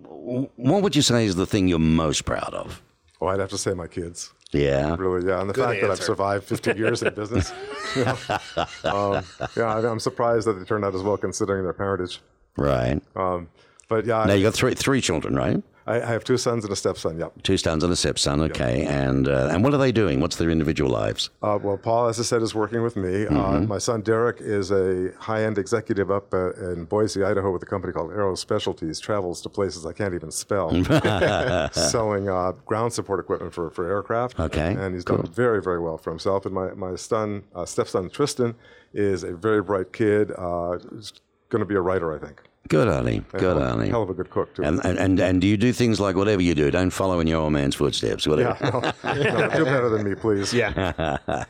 [0.57, 2.83] what would you say is the thing you're most proud of?
[3.21, 4.33] Oh, I'd have to say my kids.
[4.53, 7.53] Yeah, Really, yeah, and the fact that I've survived 15 years in business.
[7.95, 8.17] you know.
[8.85, 9.25] um,
[9.57, 12.21] yeah, I- I'm surprised that they turned out as well considering their parentage.
[12.57, 12.99] right.
[13.17, 13.49] Um,
[13.89, 15.63] but yeah, Now I, you got three three children, right?
[15.89, 17.19] I, I have two sons and a stepson.
[17.19, 17.43] Yep.
[17.43, 18.41] Two sons and a stepson.
[18.43, 20.21] Okay, and uh, and what are they doing?
[20.21, 21.31] What's their individual lives?
[21.43, 23.27] Uh, well, Paul, as I said, is working with me.
[23.27, 23.69] Uh, Mm-hmm.
[23.69, 27.93] my son Derek is a high-end executive up uh, in Boise, Idaho, with a company
[27.93, 29.01] called Aero Specialties.
[29.01, 30.71] Travels to places I can't even spell,
[31.73, 34.39] selling uh, ground support equipment for, for aircraft.
[34.39, 36.45] Okay, and he's done very, very well for himself.
[36.47, 38.55] And my my son, uh, stepson Tristan,
[38.93, 40.33] is a very bright kid.
[40.37, 41.13] Uh, he's
[41.49, 42.43] going to be a writer, I think.
[42.69, 43.25] Good on him.
[43.33, 43.91] Good hell, on him.
[43.91, 44.63] Hell of a good cook too.
[44.63, 46.71] And, and and and do you do things like whatever you do?
[46.71, 48.27] Don't follow in your old man's footsteps.
[48.27, 48.57] Whatever.
[48.63, 48.81] yeah, no,
[49.49, 50.53] no, do better than me, please.
[50.53, 51.17] yeah.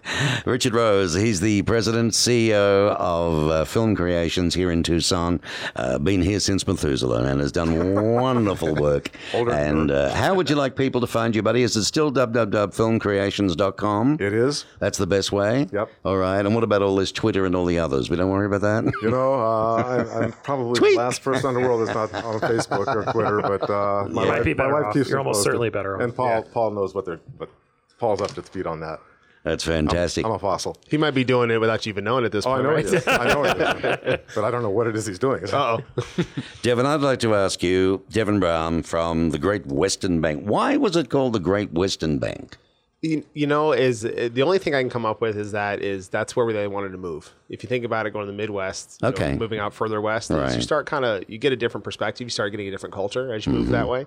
[0.47, 5.41] Richard Rose, he's the president, CEO of uh, Film Creations here in Tucson.
[5.77, 9.11] Uh, been here since Methuselah and has done wonderful work.
[9.35, 11.62] Older and uh, how would you like people to find you, buddy?
[11.62, 14.16] Is it still www.filmcreations.com?
[14.21, 14.64] It is.
[14.79, 15.66] That's the best way?
[15.73, 15.91] Yep.
[16.05, 16.45] All right.
[16.45, 18.11] And what about all this Twitter and all the others?
[18.11, 18.85] We don't worry about that?
[19.03, 22.24] You know, uh, I, I'm probably Tweet the last person in the world that's not
[22.24, 24.94] on Facebook or Twitter, but uh, my, might wife, be my wife off.
[24.94, 25.44] keeps You're almost posted.
[25.50, 26.02] certainly better off.
[26.02, 27.50] And Paul, Paul knows what they're, but
[27.98, 29.00] Paul's up to speed on that.
[29.44, 30.26] That's fantastic.
[30.26, 30.76] I'm a fossil.
[30.88, 32.64] He might be doing it without you even knowing at this Oh, I point.
[32.64, 32.84] know right?
[32.88, 33.11] he.
[33.11, 34.18] I know he is.
[34.34, 35.44] But I don't know what it is he's doing.
[35.44, 35.78] Uh-oh.
[36.62, 40.42] Devon, I'd like to ask you, Devon Brown from the Great Western Bank.
[40.44, 42.56] Why was it called the Great Western Bank?
[43.01, 45.82] You, you know, is uh, the only thing I can come up with is that
[45.82, 47.32] is that's where they wanted to move.
[47.49, 49.36] If you think about it, going to the Midwest, you know, Okay.
[49.36, 50.53] moving out further west, Right.
[50.57, 52.24] you start kind of you get a different perspective.
[52.26, 54.07] You start getting a different culture as you move that way.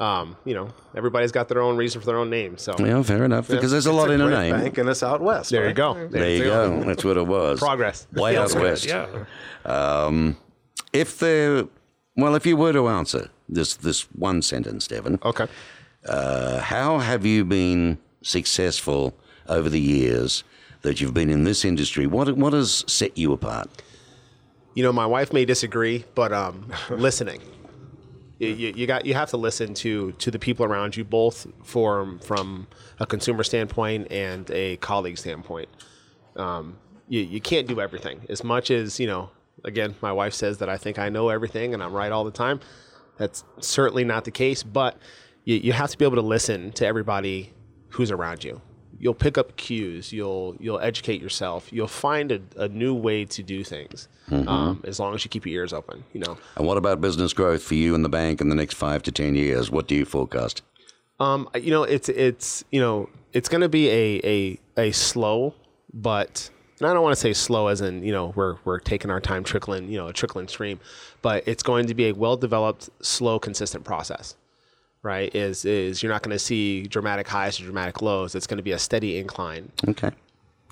[0.00, 2.56] Um, you know, everybody's got their own reason for their own name.
[2.58, 4.52] So Yeah, fair enough, because there's a lot in a Great name.
[4.60, 5.50] bank in the Southwest.
[5.50, 6.08] there you go.
[6.08, 6.84] There you go.
[6.84, 7.58] That's what it was.
[7.58, 8.06] Progress.
[8.14, 8.86] Way out west.
[8.86, 9.06] Yeah.
[9.66, 10.36] Um,
[10.92, 11.68] If the
[12.16, 15.46] well, if you were to answer this this one sentence, Devon, Okay.
[16.08, 19.16] uh, how have you been successful
[19.48, 20.44] over the years
[20.82, 22.06] that you've been in this industry?
[22.06, 23.68] What what has set you apart?
[24.76, 27.40] you know, my wife may disagree, but um, listening.
[28.38, 32.18] You, you, got you have to listen to to the people around you, both from
[32.18, 32.66] from
[33.00, 35.70] a consumer standpoint and a colleague standpoint.
[36.36, 36.76] Um,
[37.08, 39.30] you, you can't do everything as much as you know.
[39.64, 42.30] Again, my wife says that I think I know everything and I'm right all the
[42.30, 42.60] time.
[43.16, 44.98] That's certainly not the case, but
[45.44, 47.54] you, you have to be able to listen to everybody
[47.96, 48.60] who's around you.
[48.98, 50.12] You'll pick up cues.
[50.12, 51.70] You'll you'll educate yourself.
[51.72, 55.44] You'll find a, a new way to do things um, as long as you keep
[55.46, 56.04] your ears open.
[56.14, 58.74] You know, And what about business growth for you and the bank in the next
[58.74, 59.70] five to ten years?
[59.70, 60.62] What do you forecast?
[61.20, 65.54] Um, you know, it's it's you know, it's going to be a a a slow,
[65.92, 69.10] but and I don't want to say slow as in you know we're we're taking
[69.10, 70.80] our time trickling you know a trickling stream,
[71.22, 74.36] but it's going to be a well developed, slow, consistent process.
[75.06, 75.32] Right?
[75.34, 78.34] Is is you're not going to see dramatic highs or dramatic lows.
[78.34, 79.70] It's going to be a steady incline.
[79.88, 80.10] Okay.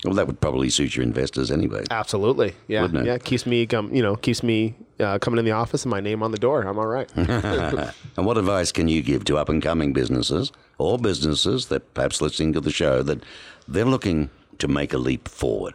[0.04, 1.84] Well, that would probably suit your investors anyway.
[1.90, 3.06] Absolutely, yeah, Wouldn't it?
[3.06, 3.16] yeah.
[3.18, 6.30] Keeps me you know, keeps me uh, coming in the office and my name on
[6.30, 6.62] the door.
[6.62, 7.10] I'm all right.
[8.16, 12.20] And what advice can you give to up and coming businesses or businesses that perhaps
[12.20, 13.22] listening to the show that
[13.66, 15.74] they're looking to make a leap forward?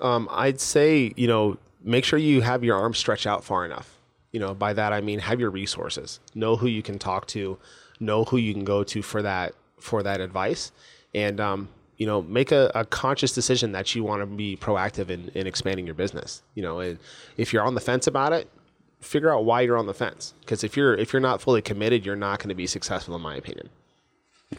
[0.00, 3.97] Um, I'd say, you know, make sure you have your arms stretched out far enough.
[4.32, 6.20] You know, by that I mean have your resources.
[6.34, 7.58] Know who you can talk to,
[8.00, 10.72] know who you can go to for that for that advice,
[11.14, 15.10] and um, you know, make a, a conscious decision that you want to be proactive
[15.10, 16.42] in, in expanding your business.
[16.54, 16.98] You know, and
[17.36, 18.48] if you're on the fence about it,
[19.00, 20.34] figure out why you're on the fence.
[20.40, 23.22] Because if you're if you're not fully committed, you're not going to be successful, in
[23.22, 23.68] my opinion.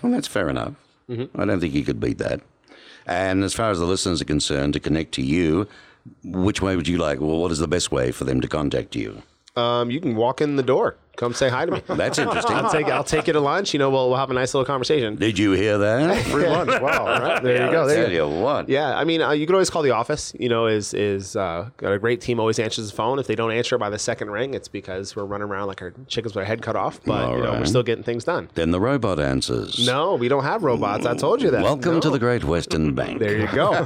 [0.01, 0.73] Well, that's fair enough.
[1.35, 2.41] I don't think you could beat that.
[3.07, 5.67] And as far as the listeners are concerned, to connect to you,
[6.23, 7.19] which way would you like?
[7.19, 9.23] Well, what is the best way for them to contact you?
[9.59, 11.81] Um, you can walk in the door, come say hi to me.
[11.85, 12.55] That's interesting.
[12.55, 13.73] I'll take I'll take you to lunch.
[13.73, 15.17] You know, we'll, we'll have a nice little conversation.
[15.17, 16.25] Did you hear that?
[16.27, 16.81] Free lunch.
[16.81, 17.05] Wow.
[17.05, 17.85] Right, there you go.
[17.85, 18.29] There Tell you go.
[18.29, 18.69] what.
[18.69, 20.33] Yeah, I mean, uh, you can always call the office.
[20.39, 22.39] You know, is is uh, got a great team.
[22.39, 23.19] Always answers the phone.
[23.19, 25.93] If they don't answer by the second ring, it's because we're running around like our
[26.07, 27.03] chickens with our head cut off.
[27.03, 27.59] But All you know, right.
[27.59, 28.49] we're still getting things done.
[28.55, 29.85] Then the robot answers.
[29.85, 31.05] No, we don't have robots.
[31.05, 31.63] I told you that.
[31.63, 33.19] Welcome to the Great Western Bank.
[33.19, 33.85] There you go.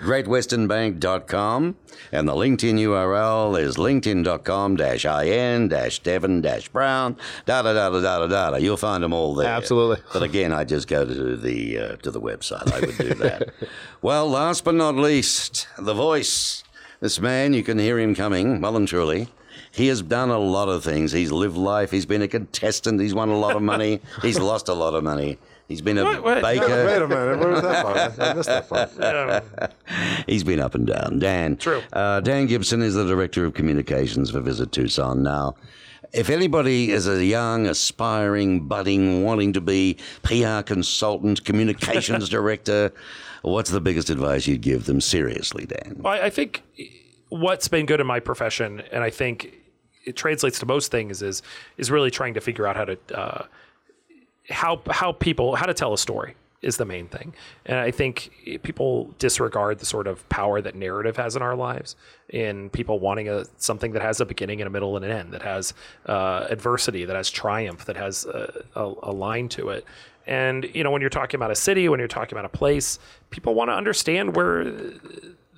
[0.00, 1.76] greatwesternbank.com
[2.12, 7.90] and the LinkedIn URL is linkedin.com dash in dash devon dash brown da da da
[7.90, 8.56] da da da da.
[8.56, 9.48] You'll find them all there.
[9.48, 9.98] Absolutely.
[10.12, 12.72] But again, I just go to the uh, to the website.
[12.72, 13.52] I would do that.
[14.02, 16.62] well, last but not least, the voice.
[17.00, 19.28] This man, you can hear him coming well and truly.
[19.72, 21.12] He has done a lot of things.
[21.12, 21.90] He's lived life.
[21.90, 22.98] He's been a contestant.
[23.00, 24.00] He's won a lot of money.
[24.22, 25.38] He's lost a lot of money.
[25.68, 26.42] He's been a What- what?
[26.42, 26.86] baker.
[26.86, 27.38] Wait a minute.
[27.40, 27.96] Where was that part?
[28.18, 29.72] I missed that part.
[30.26, 31.18] He's been up and down.
[31.18, 31.56] Dan.
[31.56, 31.82] True.
[31.92, 35.22] Uh, Dan Gibson is the Director of Communications for Visit Tucson.
[35.22, 35.56] Now,
[36.16, 42.92] if anybody is a young, aspiring, budding, wanting to be PR consultant, communications director,
[43.42, 45.00] what's the biggest advice you'd give them?
[45.00, 45.96] Seriously, Dan.
[45.98, 46.62] Well, I I think
[47.28, 49.54] what's been good in my profession, and I think
[50.04, 51.42] it translates to most things, is
[51.76, 53.44] is really trying to figure out how to uh,
[54.48, 57.34] how how people how to tell a story is the main thing.
[57.64, 61.96] And I think people disregard the sort of power that narrative has in our lives,
[62.28, 65.32] in people wanting a something that has a beginning and a middle and an end,
[65.32, 65.74] that has
[66.06, 69.84] uh, adversity, that has triumph, that has a, a, a line to it.
[70.26, 72.98] And you know, when you're talking about a city, when you're talking about a place,
[73.30, 74.64] people want to understand where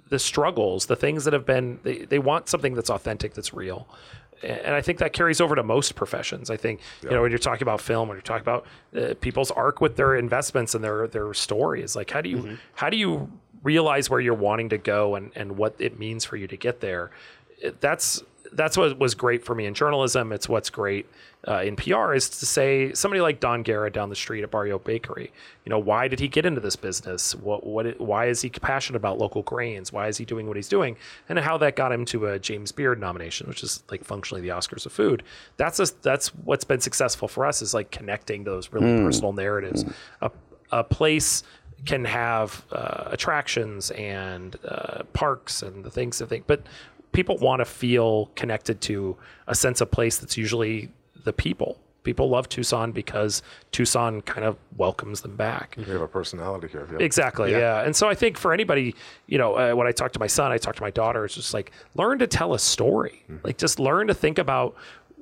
[0.08, 3.86] the struggles, the things that have been, they, they want something that's authentic, that's real.
[4.42, 6.50] And I think that carries over to most professions.
[6.50, 8.66] I think, you know, when you're talking about film, when you're talking about
[8.96, 12.88] uh, people's arc with their investments and their, their stories, like how do you, how
[12.88, 13.30] do you
[13.62, 16.80] realize where you're wanting to go and, and what it means for you to get
[16.80, 17.10] there?
[17.80, 18.22] that's
[18.52, 20.32] that's what was great for me in journalism.
[20.32, 21.06] It's what's great
[21.48, 24.78] uh, in PR is to say somebody like Don Guerra down the street at Barrio
[24.78, 25.32] Bakery.
[25.64, 27.34] You know, why did he get into this business?
[27.34, 29.90] What what why is he passionate about local grains?
[29.90, 30.96] Why is he doing what he's doing?
[31.28, 34.48] And how that got him to a James Beard nomination, which is like functionally the
[34.48, 35.22] Oscars of food.
[35.56, 39.04] That's a, that's what's been successful for us is like connecting those really mm.
[39.04, 39.84] personal narratives.
[39.84, 39.92] Mm.
[40.22, 40.30] A,
[40.70, 41.44] a place
[41.86, 46.62] can have uh, attractions and uh, parks and the things that they but
[47.12, 50.90] people want to feel connected to a sense of place that's usually
[51.24, 51.78] the people.
[52.04, 55.74] People love Tucson because Tucson kind of welcomes them back.
[55.76, 56.88] You have a personality here.
[56.90, 57.04] Yeah.
[57.04, 57.50] Exactly.
[57.50, 57.58] Yeah.
[57.58, 57.82] yeah.
[57.82, 58.94] And so I think for anybody,
[59.26, 61.34] you know, uh, when I talk to my son, I talk to my daughter, it's
[61.34, 63.24] just like learn to tell a story.
[63.24, 63.44] Mm-hmm.
[63.44, 64.74] Like just learn to think about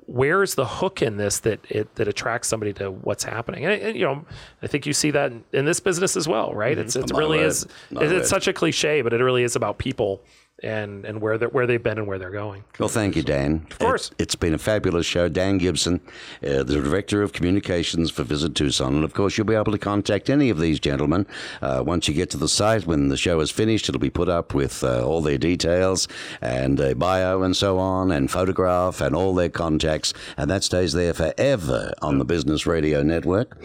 [0.07, 3.97] where's the hook in this that it that attracts somebody to what's happening and, and
[3.97, 4.25] you know
[4.61, 6.85] i think you see that in, in this business as well right mm-hmm.
[6.85, 10.21] it's it's really is it's such a cliche but it really is about people
[10.63, 12.63] and and where they where they've been and where they're going.
[12.79, 13.67] Well, thank you, Dan.
[13.69, 15.29] Of course, it, has been a fabulous show.
[15.29, 16.01] Dan Gibson,
[16.43, 19.77] uh, the director of communications for Visit Tucson, and of course, you'll be able to
[19.77, 21.27] contact any of these gentlemen
[21.61, 22.87] uh, once you get to the site.
[22.87, 26.07] When the show is finished, it'll be put up with uh, all their details
[26.41, 30.93] and a bio and so on, and photograph and all their contacts, and that stays
[30.93, 33.57] there forever on the Business Radio Network.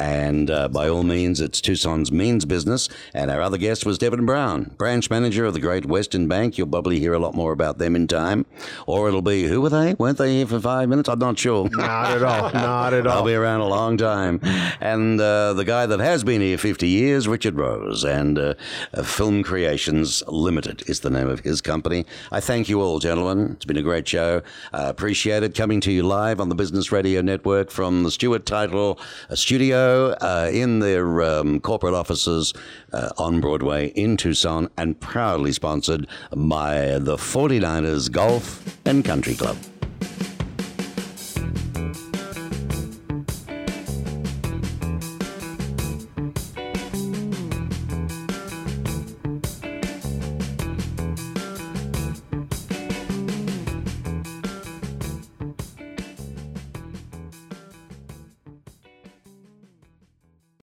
[0.00, 2.88] And uh, by all means, it's Tucson's means business.
[3.14, 6.39] And our other guest was Devon Brown, branch manager of the Great Western Bank.
[6.40, 6.56] Bank.
[6.56, 8.46] You'll probably hear a lot more about them in time.
[8.86, 9.92] Or it'll be, who were they?
[9.98, 11.06] Weren't they here for five minutes?
[11.10, 11.68] I'm not sure.
[11.72, 12.50] Not at all.
[12.52, 13.18] Not at all.
[13.18, 14.40] I'll be around a long time.
[14.80, 18.54] And uh, the guy that has been here 50 years, Richard Rose, and uh,
[18.94, 22.06] uh, Film Creations Limited is the name of his company.
[22.32, 23.52] I thank you all, gentlemen.
[23.52, 24.40] It's been a great show.
[24.72, 28.46] I appreciate it coming to you live on the Business Radio Network from the Stewart
[28.46, 32.54] Title uh, studio uh, in their um, corporate offices
[32.94, 39.56] uh, on Broadway in Tucson and proudly sponsored by the 49ers Golf and Country Club.